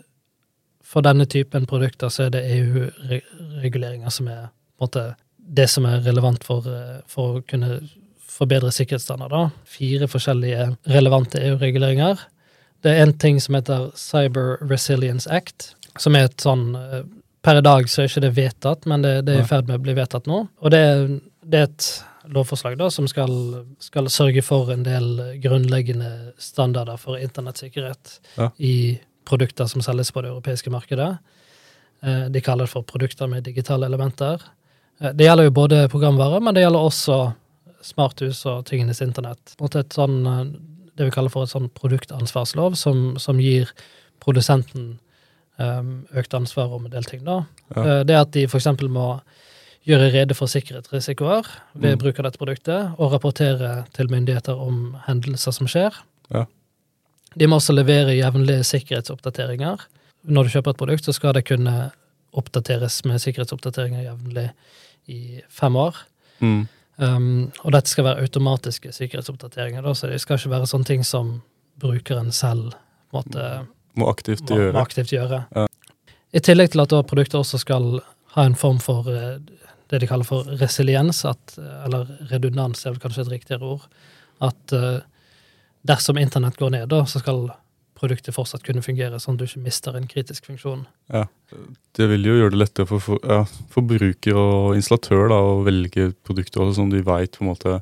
for 0.85 1.01
denne 1.01 1.25
typen 1.25 1.67
produkter 1.67 2.09
så 2.09 2.27
er 2.27 2.35
det 2.35 2.43
EU-reguleringer 2.59 4.11
som 4.11 4.29
er 4.29 4.51
måte 4.81 5.15
det 5.37 5.69
som 5.71 5.87
er 5.89 6.03
relevant 6.05 6.45
for, 6.45 6.67
for 7.11 7.39
å 7.39 7.43
kunne 7.49 7.81
forbedre 8.31 8.71
sikkerhetsstandarder. 8.75 9.51
Fire 9.65 10.09
forskjellige 10.09 10.69
relevante 10.93 11.41
EU-reguleringer. 11.49 12.21
Det 12.83 12.91
er 12.95 13.03
en 13.05 13.13
ting 13.19 13.41
som 13.41 13.55
heter 13.59 13.91
Cyber 13.99 14.59
Resilience 14.71 15.29
Act, 15.31 15.75
som 15.99 16.17
er 16.17 16.29
et 16.31 16.41
sånn 16.41 16.75
eh, 16.77 17.03
Per 17.43 17.57
i 17.57 17.63
dag 17.65 17.87
så 17.89 18.03
er 18.03 18.09
ikke 18.11 18.21
det 18.21 18.35
vedtatt, 18.37 18.83
men 18.85 19.01
det, 19.01 19.11
det 19.25 19.33
er 19.33 19.39
i 19.41 19.49
ferd 19.49 19.65
med 19.69 19.79
å 19.79 19.83
bli 19.87 19.95
vedtatt 19.97 20.27
nå. 20.29 20.43
Og 20.61 20.73
det, 20.75 20.81
det 21.41 21.57
er 21.63 21.69
et 21.71 21.87
lovforslag 22.37 22.75
da, 22.77 22.91
som 22.93 23.07
skal, 23.09 23.31
skal 23.81 24.11
sørge 24.13 24.43
for 24.45 24.69
en 24.75 24.83
del 24.85 25.07
grunnleggende 25.41 26.35
standarder 26.37 27.01
for 27.01 27.17
internettsikkerhet 27.17 28.19
Ja. 28.37 28.51
i 28.61 28.99
produkter 29.25 29.71
som 29.73 29.81
selges 29.81 30.13
på 30.13 30.21
det 30.21 30.29
europeiske 30.35 30.69
markedet. 30.71 31.15
Eh, 32.05 32.27
De 32.29 32.41
kaller 32.45 32.69
det 32.69 32.75
for 32.75 32.85
produkter 32.85 33.27
med 33.27 33.49
digitale 33.49 33.89
elementer. 33.89 34.45
Eh, 35.01 35.13
Det 35.17 35.25
gjelder 35.25 35.49
jo 35.49 35.57
både 35.63 35.89
programvare, 35.89 36.43
men 36.45 36.55
det 36.55 36.67
gjelder 36.67 36.87
også 36.91 37.19
smarthus 37.81 38.45
og 38.53 38.67
tingenes 38.69 39.01
internett. 39.01 39.57
Et 39.65 39.97
sånn, 39.97 40.21
det 41.01 41.09
vi 41.09 41.15
kaller 41.15 41.33
for 41.33 41.47
et 41.49 41.53
sånn 41.53 41.71
produktansvarslov, 41.77 42.77
som, 42.79 43.15
som 43.23 43.41
gir 43.41 43.71
produsenten 44.21 44.99
um, 45.61 46.03
økt 46.17 46.35
ansvar 46.37 46.73
om 46.77 46.85
en 46.87 46.93
del 46.93 47.07
ting. 47.09 47.25
da. 47.25 47.43
Ja. 47.75 47.83
Eh, 47.85 48.03
det 48.09 48.19
at 48.19 48.33
de 48.37 48.45
f.eks. 48.49 48.69
må 48.93 49.09
gjøre 49.89 50.11
rede 50.13 50.37
for 50.37 50.51
sikkerhetsrisikoer 50.53 51.47
ved 51.75 51.95
Mm. 51.97 51.99
bruk 52.03 52.19
av 52.21 52.27
dette 52.29 52.39
produktet, 52.39 52.91
og 53.01 53.13
rapportere 53.15 53.87
til 53.97 54.11
myndigheter 54.13 54.61
om 54.61 54.97
hendelser 55.07 55.57
som 55.57 55.67
skjer. 55.67 55.97
Ja. 56.31 56.45
De 57.39 57.47
må 57.49 57.57
også 57.57 57.73
levere 57.73 58.13
jevnlige 58.19 58.65
sikkerhetsoppdateringer. 58.69 59.81
Når 60.29 60.43
du 60.45 60.51
kjøper 60.53 60.75
et 60.75 60.81
produkt, 60.83 61.05
så 61.09 61.15
skal 61.17 61.33
det 61.33 61.47
kunne 61.49 61.91
oppdateres 62.37 63.01
med 63.09 63.19
sikkerhetsoppdateringer 63.23 64.05
jevnlig 64.05 64.51
i 65.09 65.41
fem 65.49 65.77
år. 65.81 65.97
Mm. 66.41 66.69
Um, 67.01 67.49
og 67.65 67.73
dette 67.73 67.89
skal 67.89 68.05
være 68.05 68.27
automatiske 68.27 68.93
sikkerhetsoppdateringer, 68.93 69.81
da, 69.87 69.95
så 69.97 70.11
det 70.11 70.19
skal 70.21 70.37
ikke 70.37 70.53
være 70.53 70.69
sånne 70.69 70.89
ting 70.91 71.05
som 71.07 71.39
brukeren 71.81 72.29
selv 72.37 72.75
måtte, 73.15 73.47
Må 73.97 74.11
aktivt 74.11 74.45
må, 74.51 74.57
må 74.57 74.61
gjøre. 74.67 74.83
aktivt 74.83 75.15
gjøre. 75.15 75.39
Ja. 75.57 75.65
I 76.37 76.43
tillegg 76.45 76.75
til 76.75 76.83
at 76.85 76.93
da 76.93 77.01
produktet 77.03 77.41
også 77.41 77.59
skal 77.63 78.03
ha 78.37 78.45
en 78.47 78.59
form 78.59 78.79
for 78.85 79.09
eh, 79.11 79.41
det 79.91 80.03
de 80.03 80.07
kaller 80.07 80.29
for 80.29 80.47
resiliens, 80.61 81.25
at, 81.25 81.57
eh, 81.59 81.79
eller 81.89 82.13
redundans 82.31 82.85
er 82.85 82.95
vel 82.95 83.03
kanskje 83.03 83.25
et 83.25 83.33
riktigere 83.33 83.73
ord. 83.75 83.89
At 84.41 84.73
uh, 84.77 85.01
dersom 85.89 86.21
internett 86.21 86.57
går 86.61 86.71
ned, 86.77 86.87
da, 86.93 87.03
så 87.09 87.21
skal 87.21 87.51
produktet 88.01 88.35
fortsatt 88.35 88.65
kunne 88.67 88.83
fungere, 88.83 89.21
sånn 89.21 89.37
at 89.37 89.43
du 89.43 89.47
ikke 89.47 89.63
mister 89.67 89.97
en 89.99 90.09
kritisk 90.09 90.47
funksjon. 90.49 90.87
Ja, 91.13 91.27
Det 91.99 92.07
vil 92.09 92.25
jo 92.25 92.37
gjøre 92.39 92.55
det 92.55 92.61
lettere 92.63 92.89
for, 92.89 93.03
for, 93.05 93.19
ja, 93.29 93.43
for 93.69 93.85
bruker 93.85 94.39
og 94.41 94.77
installatør 94.79 95.29
da, 95.33 95.41
å 95.45 95.59
velge 95.67 96.11
produkter 96.25 96.65
også, 96.65 96.79
som 96.81 96.91
de 96.93 97.03
veit 97.05 97.37
på 97.37 97.45
en 97.45 97.51
måte 97.53 97.81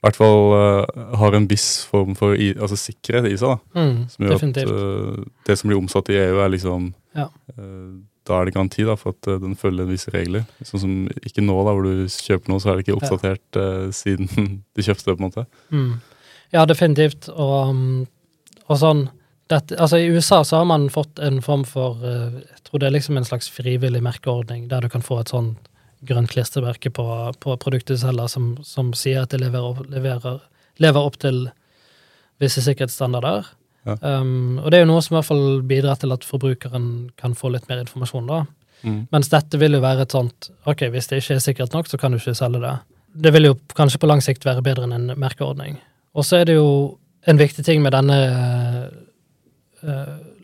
i 0.00 0.06
hvert 0.06 0.16
fall 0.16 0.54
uh, 0.56 1.16
har 1.20 1.34
en 1.36 1.44
viss 1.50 1.82
form 1.84 2.14
for 2.16 2.32
i, 2.32 2.54
altså 2.56 2.78
sikkerhet 2.80 3.26
i 3.28 3.34
seg. 3.36 3.50
da. 3.52 3.80
Mm, 3.82 3.98
Som 4.08 4.24
gjør 4.24 4.30
definitivt. 4.38 4.70
at 4.70 5.18
uh, 5.18 5.26
det 5.44 5.56
som 5.60 5.68
blir 5.68 5.76
omsatt 5.82 6.08
i 6.08 6.16
EU, 6.22 6.38
er 6.40 6.54
liksom 6.54 6.86
Ja. 7.18 7.26
uh, 7.58 7.98
Da 8.24 8.38
er 8.40 8.46
det 8.48 8.54
garanti 8.54 8.84
da, 8.86 8.94
for 9.00 9.12
at 9.16 9.26
eh, 9.28 9.38
den 9.42 9.56
følger 9.58 9.88
visse 9.88 10.12
regler. 10.14 10.44
Sånn 10.62 10.80
som 10.80 10.92
ikke 11.26 11.42
nå, 11.42 11.54
da, 11.66 11.72
hvor 11.74 11.82
du 11.88 12.04
kjøper 12.06 12.52
noe, 12.52 12.60
så 12.62 12.70
er 12.70 12.76
det 12.78 12.84
ikke 12.86 12.96
oppdatert 13.00 13.56
eh, 13.58 13.86
siden 13.96 14.28
du 14.76 14.82
kjøpte 14.84 15.08
det. 15.08 15.14
på 15.16 15.24
en 15.24 15.26
måte. 15.26 15.44
Mm. 15.72 15.94
Ja, 16.54 16.64
definitivt. 16.68 17.28
Og, 17.32 17.72
um, 17.72 18.06
og 18.68 18.78
sånn 18.78 19.00
dette, 19.50 19.76
altså 19.76 19.98
I 19.98 20.10
USA 20.14 20.44
så 20.46 20.60
har 20.60 20.68
man 20.70 20.88
fått 20.92 21.18
en 21.18 21.40
form 21.42 21.64
for 21.66 22.00
eh, 22.06 22.40
Jeg 22.44 22.64
tror 22.68 22.82
det 22.82 22.88
er 22.88 22.94
liksom 22.94 23.18
en 23.18 23.26
slags 23.26 23.50
frivillig 23.50 24.02
merkeordning, 24.02 24.68
der 24.70 24.84
du 24.84 24.88
kan 24.92 25.04
få 25.04 25.20
et 25.20 25.32
sånn 25.32 25.56
grønt 26.06 26.30
klistremerke 26.32 26.92
på, 26.96 27.06
på 27.42 27.56
produktet 27.60 27.98
du 27.98 28.00
selger, 28.00 28.30
som, 28.30 28.52
som 28.64 28.92
sier 28.96 29.24
at 29.24 29.34
det 29.34 29.42
leverer, 29.42 29.82
leverer, 29.92 30.38
lever 30.80 31.08
opp 31.08 31.18
til 31.20 31.48
visse 32.40 32.62
sikkerhetsstandarder. 32.64 33.50
Ja. 33.88 33.96
Um, 34.00 34.60
og 34.62 34.70
det 34.70 34.78
er 34.78 34.86
jo 34.86 34.90
noe 34.92 35.02
som 35.04 35.14
i 35.14 35.18
hvert 35.18 35.28
fall 35.28 35.60
bidrar 35.68 36.00
til 36.00 36.14
at 36.14 36.24
forbrukeren 36.24 36.86
kan 37.20 37.36
få 37.36 37.52
litt 37.52 37.68
mer 37.68 37.82
informasjon. 37.82 38.30
da. 38.30 38.44
Mm. 38.84 39.02
Mens 39.12 39.28
dette 39.32 39.60
vil 39.60 39.76
jo 39.76 39.82
være 39.84 40.06
et 40.06 40.14
sånt 40.14 40.46
Ok, 40.64 40.86
hvis 40.88 41.10
det 41.10 41.18
ikke 41.20 41.34
er 41.36 41.44
sikkert 41.44 41.74
nok, 41.76 41.90
så 41.90 42.00
kan 42.00 42.14
du 42.14 42.20
ikke 42.20 42.36
selge 42.38 42.62
det. 42.62 42.74
Det 43.26 43.32
vil 43.34 43.50
jo 43.50 43.58
kanskje 43.76 44.00
på 44.00 44.08
lang 44.08 44.22
sikt 44.24 44.46
være 44.46 44.64
bedre 44.64 44.86
enn 44.86 44.96
en 44.96 45.20
merkeordning. 45.20 45.76
Og 46.16 46.24
så 46.24 46.40
er 46.40 46.48
det 46.48 46.56
jo 46.56 46.70
en 47.28 47.40
viktig 47.40 47.64
ting 47.66 47.82
med 47.84 47.92
denne 47.92 48.16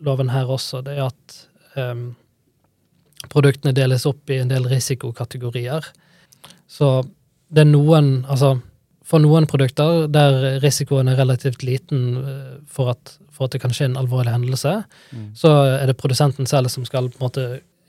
loven 0.01 0.29
her 0.33 0.49
også, 0.49 0.81
det 0.85 0.97
er 0.97 1.07
at 1.07 1.35
um, 1.77 2.15
produktene 3.29 3.73
deles 3.75 4.05
opp 4.09 4.29
i 4.29 4.39
en 4.41 4.49
del 4.51 4.65
risikokategorier. 4.69 5.85
Så 6.67 7.03
det 7.49 7.63
er 7.63 7.69
noen 7.71 8.25
Altså, 8.27 8.57
for 9.07 9.23
noen 9.23 9.47
produkter 9.47 10.07
der 10.11 10.59
risikoen 10.63 11.07
er 11.07 11.15
relativt 11.19 11.63
liten 11.63 12.17
eh, 12.19 12.55
for 12.67 12.91
at, 12.91 13.13
for 13.31 13.47
at 13.47 13.53
det 13.55 13.61
kan 13.63 13.71
skje 13.71 13.85
en 13.91 13.99
alvorlig 13.99 14.33
hendelse, 14.33 14.83
Mm. 15.13 15.29
så 15.35 15.51
er 15.79 15.85
det 15.87 15.97
produsenten 15.97 16.45
selv 16.45 16.67
som 16.69 16.83
skal 16.85 17.07
på 17.09 17.21
en 17.21 17.25
måte 17.29 17.45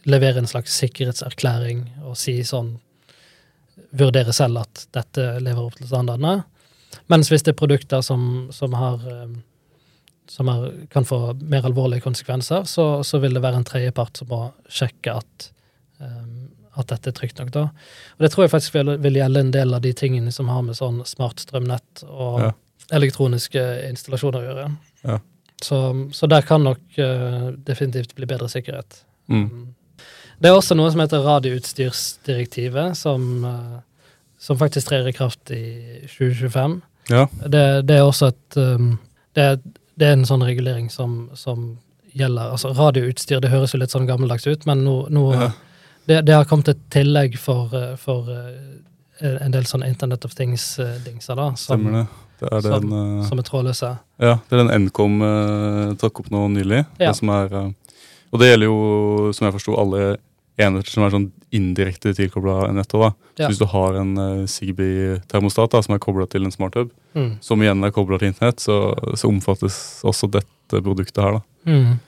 levere 0.07 0.39
en 0.39 0.47
slags 0.47 0.77
sikkerhetserklæring 0.79 1.89
og 2.05 2.17
si 2.17 2.43
sånn 2.47 2.77
Vurdere 3.99 4.33
selv 4.35 4.59
at 4.59 4.87
dette 4.93 5.23
lever 5.41 5.63
opp 5.63 5.77
til 5.79 5.87
standardene. 5.87 6.45
Mens 7.09 7.31
hvis 7.31 7.45
det 7.47 7.55
er 7.55 7.59
produkter 7.61 8.03
som, 8.03 8.49
som 8.53 8.75
har 8.75 9.01
eh, 9.07 9.31
som 10.31 10.49
er, 10.53 10.69
kan 10.93 11.07
få 11.09 11.33
mer 11.41 11.67
alvorlige 11.67 12.05
konsekvenser, 12.05 12.65
så, 12.69 13.03
så 13.05 13.21
vil 13.23 13.35
det 13.37 13.43
være 13.45 13.61
en 13.63 13.67
tredjepart 13.69 14.21
som 14.21 14.29
må 14.33 14.41
sjekke 14.69 15.15
at, 15.21 15.49
um, 16.03 16.51
at 16.79 16.91
dette 16.93 17.11
er 17.13 17.17
trygt 17.17 17.41
nok. 17.41 17.51
da. 17.55 17.63
Og 18.17 18.27
Det 18.27 18.31
tror 18.35 18.45
jeg 18.45 18.53
faktisk 18.53 18.77
vil, 18.77 18.95
vil 19.03 19.19
gjelde 19.21 19.41
en 19.47 19.55
del 19.55 19.75
av 19.75 19.83
de 19.85 19.93
tingene 19.97 20.33
som 20.35 20.51
har 20.53 20.63
med 20.67 20.79
sånn 20.79 21.01
smart 21.09 21.41
strømnett 21.45 22.05
og 22.09 22.41
Ja. 22.45 22.53
elektroniske 22.97 23.65
installasjoner 23.89 24.39
å 24.41 24.47
gjøre. 24.49 24.69
Ja. 25.09 25.19
Så, 25.65 25.81
så 26.15 26.29
der 26.31 26.45
kan 26.47 26.63
nok 26.65 26.81
uh, 27.03 27.51
definitivt 27.67 28.15
bli 28.15 28.29
bedre 28.31 28.49
sikkerhet. 28.49 29.03
Mm. 29.29 29.75
Det 30.39 30.49
er 30.51 30.55
også 30.55 30.77
noe 30.79 30.91
som 30.95 31.01
heter 31.03 31.25
radioutstyrsdirektivet, 31.25 32.97
som, 32.97 33.45
uh, 33.45 33.81
som 34.39 34.59
faktisk 34.61 34.89
trer 34.93 35.09
i 35.09 35.13
kraft 35.17 35.51
i 35.51 35.65
2025. 36.07 36.79
Ja. 37.11 37.27
Det, 37.43 37.65
det 37.89 37.97
er 37.97 38.07
også 38.07 38.31
et 38.31 38.59
um, 38.61 38.93
det, 39.35 39.43
er, 39.45 39.59
det 39.99 40.07
er 40.09 40.17
en 40.17 40.27
sånn 40.29 40.45
regulering 40.47 40.89
som, 40.95 41.29
som 41.35 41.73
gjelder 42.15 42.53
Altså, 42.55 42.71
radioutstyr, 42.75 43.41
det 43.43 43.51
høres 43.53 43.75
jo 43.75 43.81
litt 43.83 43.93
sånn 43.95 44.07
gammeldags 44.09 44.47
ut, 44.49 44.65
men 44.67 44.85
nå, 44.87 44.95
nå 45.13 45.25
Ja. 45.35 45.51
det, 46.09 46.21
det 46.27 46.35
har 46.39 46.47
kommet 46.49 46.69
et 46.73 46.81
tillegg 46.95 47.37
for, 47.39 47.75
eh, 47.77 47.97
for 48.01 48.31
eh, 48.33 49.37
en 49.43 49.53
del 49.55 49.67
sånne 49.69 49.89
Internet 49.91 50.25
of 50.25 50.35
Things-dingser, 50.39 51.35
da. 51.37 51.51
Som, 51.59 51.83
Stemmer 51.83 51.99
det. 52.01 52.07
Det 52.39 52.47
er 52.55 52.63
den, 52.63 52.91
som, 52.91 53.23
som 53.33 53.41
er 53.43 53.47
trådløse. 53.49 53.89
ja, 54.23 54.37
det 54.49 54.55
er 54.55 54.61
den 54.63 54.85
Nkom 54.87 55.19
eh, 55.27 55.95
trakk 55.99 56.21
opp 56.23 56.31
nå 56.31 56.45
nylig. 56.55 56.85
Ja. 57.01 57.09
Det 57.11 57.17
som 57.19 57.33
er, 57.35 57.55
eh, 57.65 57.97
og 58.31 58.39
det 58.43 58.53
gjelder 58.53 58.69
jo, 58.71 58.79
som 59.35 59.49
jeg 59.49 59.57
forsto, 59.59 59.75
alle 59.81 60.03
enheter 60.59 60.91
som 60.91 61.05
er 61.07 61.11
sånn 61.15 61.29
indirekte 61.55 62.13
tilkobla 62.17 62.73
nettet. 62.75 62.99
da. 63.01 63.11
Så 63.11 63.43
Ja. 63.45 63.49
Hvis 63.49 63.59
du 63.61 63.67
har 63.71 63.95
en 64.01 64.17
uh, 64.19 64.47
Zigbee-termostat 64.47 65.71
da, 65.71 65.81
som 65.83 65.95
er 65.95 65.99
kobla 66.03 66.27
til 66.29 66.45
en 66.45 66.51
smarthub, 66.55 66.91
Mm. 67.15 67.39
som 67.41 67.59
igjen 67.63 67.83
er 67.85 67.91
kobla 67.91 68.19
til 68.19 68.29
internett, 68.29 68.61
så, 68.61 68.95
så 69.17 69.29
omfattes 69.29 70.03
også 70.05 70.29
dette 70.31 70.83
produktet 70.85 71.23
her. 71.25 71.33
da. 71.39 71.41
Mm. 71.73 71.99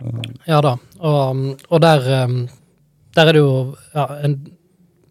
Eh, 0.00 0.30
Ja 0.48 0.60
da, 0.60 0.76
og, 1.00 1.60
og 1.70 1.80
der, 1.80 2.24
um, 2.24 2.48
der 3.14 3.26
er 3.28 3.32
det 3.32 3.42
jo 3.42 3.76
ja, 3.94 4.06
en 4.24 4.36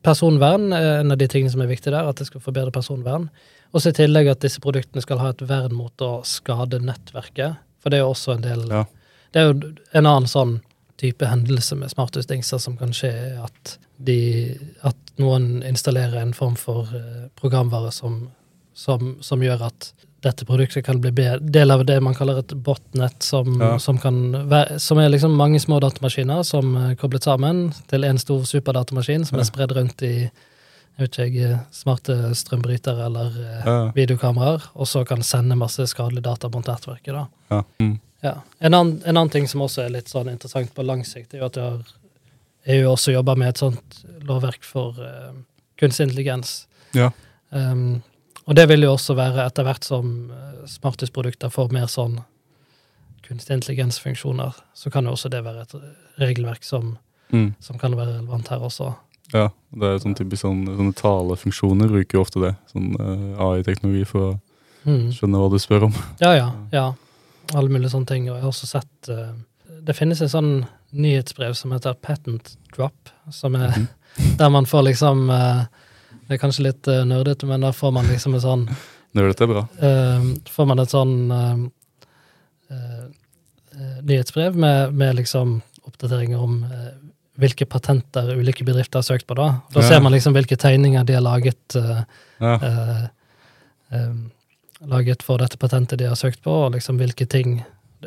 personvern 0.03 0.71
er 0.73 1.01
en 1.01 1.11
av 1.11 1.17
de 1.17 1.27
tingene 1.27 1.51
som 1.51 1.61
er 1.61 1.67
viktig 1.69 1.91
der, 1.91 2.07
at 2.09 2.15
det 2.17 2.27
skal 2.27 2.41
forbedre 2.41 2.71
personvern. 2.73 3.29
Og 3.73 3.81
så 3.81 3.91
i 3.91 3.95
tillegg 3.99 4.27
at 4.31 4.41
disse 4.43 4.59
produktene 4.63 5.01
skal 5.03 5.19
ha 5.21 5.29
et 5.31 5.43
vern 5.47 5.73
mot 5.75 5.93
å 6.03 6.23
skade 6.27 6.79
nettverket. 6.81 7.57
For 7.79 7.89
det 7.89 7.99
er 7.99 8.03
jo 8.05 8.13
også 8.13 8.33
en 8.35 8.41
del 8.47 8.65
Ja. 8.69 8.85
Det 9.31 9.39
er 9.41 9.53
jo 9.53 9.73
en 9.93 10.05
annen 10.05 10.27
sånn 10.27 10.57
type 11.01 11.25
hendelse 11.25 11.75
med 11.79 11.89
smarthusdingser 11.93 12.61
som 12.61 12.77
kan 12.77 12.93
skje, 12.93 13.11
at, 13.41 13.75
de, 13.97 14.19
at 14.85 14.97
noen 15.21 15.63
installerer 15.67 16.21
en 16.21 16.33
form 16.37 16.55
for 16.59 16.91
eh, 16.97 17.25
programvare 17.39 17.91
som, 17.95 18.27
som, 18.77 19.15
som 19.25 19.41
gjør 19.43 19.65
at 19.71 19.91
dette 20.21 20.45
produktet 20.45 20.85
kan 20.85 20.99
bli 21.01 21.09
del 21.41 21.73
av 21.73 21.81
det 21.89 21.95
man 22.05 22.13
kaller 22.13 22.43
et 22.43 22.53
botnet, 22.61 23.23
som, 23.25 23.55
Ja. 23.57 23.71
som, 23.81 23.97
kan 23.97 24.19
være, 24.51 24.77
som 24.79 24.99
er 25.01 25.09
liksom 25.09 25.33
mange 25.33 25.57
små 25.59 25.79
datamaskiner 25.81 26.43
som 26.45 26.75
er 26.77 26.93
koblet 27.01 27.25
sammen 27.25 27.71
til 27.89 28.05
en 28.05 28.21
stor 28.21 28.45
superdatamaskin 28.45 29.25
som 29.25 29.39
Ja. 29.39 29.41
er 29.41 29.49
spredd 29.49 29.73
rundt 29.73 30.05
i 30.05 30.29
ikke, 31.01 31.55
smarte 31.73 32.35
strømbrytere 32.37 33.05
eller 33.07 33.33
eh, 33.41 33.65
Ja. 33.65 33.91
videokameraer, 33.95 34.61
og 34.75 34.85
så 34.87 35.01
kan 35.07 35.23
sende 35.25 35.57
masse 35.57 35.87
skadelig 35.89 36.21
data 36.23 36.49
mot 36.53 36.67
nettverket. 36.69 37.13
da. 37.15 37.25
ja. 37.49 37.63
Mm. 37.79 37.99
Ja. 38.21 38.35
En, 38.59 38.73
annen, 38.73 39.01
en 39.05 39.17
annen 39.17 39.29
ting 39.33 39.47
som 39.49 39.61
også 39.65 39.83
er 39.85 39.93
litt 39.95 40.07
sånn 40.11 40.29
interessant 40.29 40.73
på 40.75 40.83
lang 40.85 41.01
sikt, 41.07 41.33
er 41.33 41.41
jo 41.41 41.45
at 41.49 41.55
jeg 41.57 41.63
har, 41.63 41.93
EU 42.69 42.91
også 42.91 43.11
jobber 43.15 43.35
med 43.41 43.49
et 43.49 43.57
sånt 43.63 44.01
lovverk 44.27 44.63
for 44.67 44.97
uh, 45.01 45.31
kunstig 45.81 46.05
intelligens. 46.09 46.67
Ja. 46.93 47.07
Um, 47.49 48.03
og 48.45 48.55
det 48.55 48.67
vil 48.69 48.83
jo 48.85 48.91
også 48.93 49.15
være 49.17 49.47
etter 49.47 49.65
hvert 49.65 49.83
som 49.87 50.11
uh, 50.29 50.61
smarthusprodukter 50.69 51.49
får 51.49 51.71
mer 51.73 51.89
sånn 51.89 52.19
kunstig 53.25 53.55
intelligensfunksjoner, 53.57 54.53
så 54.73 54.91
kan 54.93 55.05
jo 55.09 55.15
også 55.15 55.29
det 55.33 55.41
være 55.45 55.61
et 55.65 55.75
regelverk 56.21 56.63
som, 56.67 56.97
Mm. 57.31 57.53
som 57.63 57.77
kan 57.79 57.93
være 57.95 58.17
relevant 58.19 58.47
her 58.51 58.59
også. 58.59 58.89
Ja, 59.33 59.45
det 59.71 59.87
er 59.87 59.99
sånn 60.03 60.15
typisk 60.19 60.41
sånn, 60.43 60.65
sånne 60.67 60.93
talefunksjoner 60.99 61.87
bruker 61.87 62.17
jo 62.17 62.21
ofte 62.25 62.41
det. 62.43 62.49
Sånn 62.73 62.89
uh, 62.99 63.39
AI-teknologi 63.39 64.05
for 64.05 64.19
å 64.33 64.39
Mm. 64.83 65.11
skjønne 65.13 65.37
hva 65.37 65.49
du 65.53 65.59
spør 65.61 65.83
om. 65.85 65.93
Ja, 66.19 66.33
ja. 66.35 66.51
ja. 66.73 66.93
Alle 67.55 67.69
mulige 67.69 67.89
sånne 67.91 68.07
ting. 68.07 68.29
Og 68.29 68.35
jeg 68.37 68.43
har 68.43 68.51
også 68.51 68.67
sett 68.67 69.09
uh, 69.09 69.33
Det 69.81 69.95
finnes 69.97 70.21
en 70.21 70.29
sånn 70.29 70.51
nyhetsbrev 70.93 71.53
som 71.55 71.71
heter 71.71 71.93
Patent 71.93 72.55
Drop, 72.75 73.09
som 73.31 73.55
er 73.55 73.69
Mhm. 73.71 73.87
der 74.37 74.49
man 74.49 74.65
får 74.65 74.83
liksom 74.89 75.29
uh, 75.29 75.63
Det 76.27 76.35
er 76.35 76.41
kanskje 76.41 76.63
litt 76.67 76.87
uh, 76.87 77.03
nerdete, 77.07 77.45
men 77.47 77.61
der 77.61 77.71
får 77.71 77.91
man 77.93 78.05
liksom 78.11 78.33
en 78.35 78.41
sånn 78.43 78.65
Nerdete 79.13 79.43
er 79.43 79.47
bra. 79.51 79.61
Får 80.47 80.65
man 80.67 80.79
et 80.79 80.89
sånn 80.93 81.71
nyhetsbrev 84.01 84.55
med, 84.55 84.93
med 84.93 85.15
liksom 85.15 85.57
oppdateringer 85.87 86.39
om 86.39 86.61
hvilke 87.41 87.65
patenter 87.65 88.29
ulike 88.37 88.63
bedrifter 88.67 88.99
har 89.01 89.07
søkt 89.07 89.25
på, 89.27 89.35
da. 89.35 89.61
Da 89.73 89.81
Ja. 89.81 89.87
ser 89.87 89.99
man 90.01 90.11
liksom 90.13 90.33
hvilke 90.35 90.57
tegninger 90.59 91.03
de 91.05 91.13
har 91.13 91.21
laget. 91.25 91.75
Ja. 92.39 93.09
em, 93.91 94.31
laget 94.87 95.23
for 95.23 95.37
dette 95.37 95.57
patentet 95.61 95.99
de 95.99 96.07
har 96.09 96.15
søkt 96.19 96.41
på, 96.43 96.51
og 96.65 96.73
liksom 96.75 96.97
hvilke 96.97 97.25
ting 97.29 97.61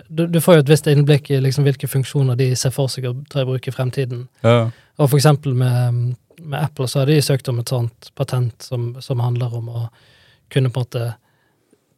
du, 0.08 0.24
du 0.26 0.40
får 0.42 0.56
jo 0.56 0.62
et 0.64 0.70
visst 0.72 0.88
innblikk 0.90 1.28
i 1.30 1.36
liksom 1.38 1.62
hvilke 1.68 1.86
funksjoner 1.86 2.34
de 2.34 2.48
ser 2.58 2.72
for 2.74 2.90
seg 2.90 3.04
å 3.06 3.12
ta 3.30 3.44
i 3.44 3.46
bruk 3.46 3.68
i 3.68 3.74
fremtiden. 3.74 4.24
Ja, 4.42 4.70
Og 4.98 5.10
for 5.12 5.16
eksempel 5.20 5.54
med, 5.54 6.16
med 6.42 6.58
Apple 6.58 6.88
så 6.90 7.04
har 7.04 7.06
de 7.06 7.20
søkt 7.22 7.46
om 7.48 7.60
et 7.62 7.70
sånt 7.70 8.08
patent 8.18 8.62
som, 8.66 8.96
som 9.00 9.22
handler 9.22 9.54
om 9.54 9.68
å 9.70 9.82
kunne 10.50 10.72
på 10.74 10.82
en 10.82 10.86
måte 10.88 11.04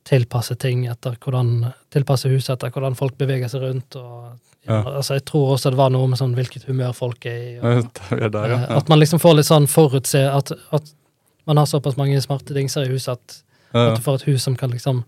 tilpasse 0.06 0.54
ting 0.60 0.84
etter 0.86 1.16
hvordan 1.24 1.70
Tilpasse 1.90 2.28
huset 2.30 2.52
etter 2.58 2.70
hvordan 2.74 2.94
folk 2.98 3.16
beveger 3.18 3.48
seg 3.50 3.64
rundt. 3.64 3.96
og 3.96 4.36
ja, 4.66 4.82
Ja. 4.82 4.82
altså 4.98 5.14
Jeg 5.14 5.24
tror 5.24 5.54
også 5.54 5.70
det 5.70 5.78
var 5.78 5.90
noe 5.94 6.06
med 6.10 6.18
sånn 6.18 6.34
hvilket 6.36 6.66
humør 6.68 6.92
folk 6.92 7.24
er 7.26 7.36
i. 7.38 7.56
Og, 7.58 7.88
er 8.12 8.28
der, 8.28 8.48
ja. 8.50 8.60
eh, 8.66 8.76
At 8.76 8.88
man 8.92 8.98
liksom 9.00 9.18
får 9.22 9.36
litt 9.38 9.48
sånn 9.48 9.66
forutse 9.70 10.20
at, 10.30 10.52
at 10.74 10.92
man 11.46 11.56
har 11.56 11.66
såpass 11.70 11.96
mange 11.96 12.20
smarte 12.20 12.52
dingser 12.54 12.84
i 12.84 12.92
huset 12.92 13.14
at, 13.16 13.42
ja. 13.72 13.90
at 13.90 13.96
du 13.98 14.02
får 14.04 14.20
et 14.20 14.26
hus 14.30 14.42
som 14.46 14.56
kan 14.56 14.70
liksom 14.70 15.04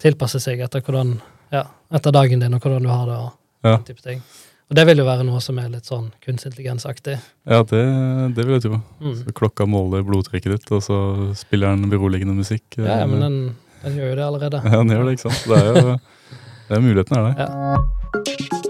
tilpasse 0.00 0.40
seg 0.40 0.60
etter 0.64 0.80
hvordan 0.84 1.18
ja, 1.52 1.64
etter 1.92 2.14
dagen 2.14 2.40
din 2.40 2.54
og 2.56 2.62
hvordan 2.62 2.86
du 2.86 2.88
har 2.92 3.06
det. 3.08 3.18
og 3.18 3.36
Ja. 3.66 3.76
type 3.84 4.00
ting. 4.00 4.22
Og 4.70 4.76
det 4.78 4.84
vil 4.86 5.00
jo 5.02 5.04
være 5.04 5.24
noe 5.26 5.40
som 5.42 5.58
er 5.58 5.68
litt 5.68 5.84
sånn 5.90 6.12
kunstig 6.22 6.52
intelligensaktig. 6.52 7.16
Ja, 7.44 7.58
det, 7.66 7.80
det 8.36 8.44
vil 8.46 8.54
jeg 8.54 8.62
tro. 8.68 8.78
Mm. 9.02 9.16
Så 9.18 9.34
klokka 9.34 9.66
måler 9.66 10.04
blodtrykket 10.06 10.54
ditt, 10.54 10.70
og 10.70 10.84
så 10.86 11.00
spiller 11.36 11.74
den 11.74 11.90
beroligende 11.90 12.36
musikk. 12.38 12.78
Ja, 12.78 13.02
ja, 13.02 13.06
men 13.10 13.20
den, 13.26 13.38
den 13.82 13.98
gjør 13.98 14.12
jo 14.12 14.18
det 14.20 14.26
allerede. 14.28 14.62
Ja, 14.70 14.78
den 14.78 14.94
gjør 14.94 15.04
det, 15.08 15.18
ikke 15.18 15.28
sant. 15.28 15.44
Det 15.50 15.58
er 15.58 15.70
jo 15.74 15.98
det 16.70 16.76
er 16.78 16.84
muligheten 16.86 17.18
er 17.18 17.32
der. 17.32 17.40
Ja. 17.42 18.69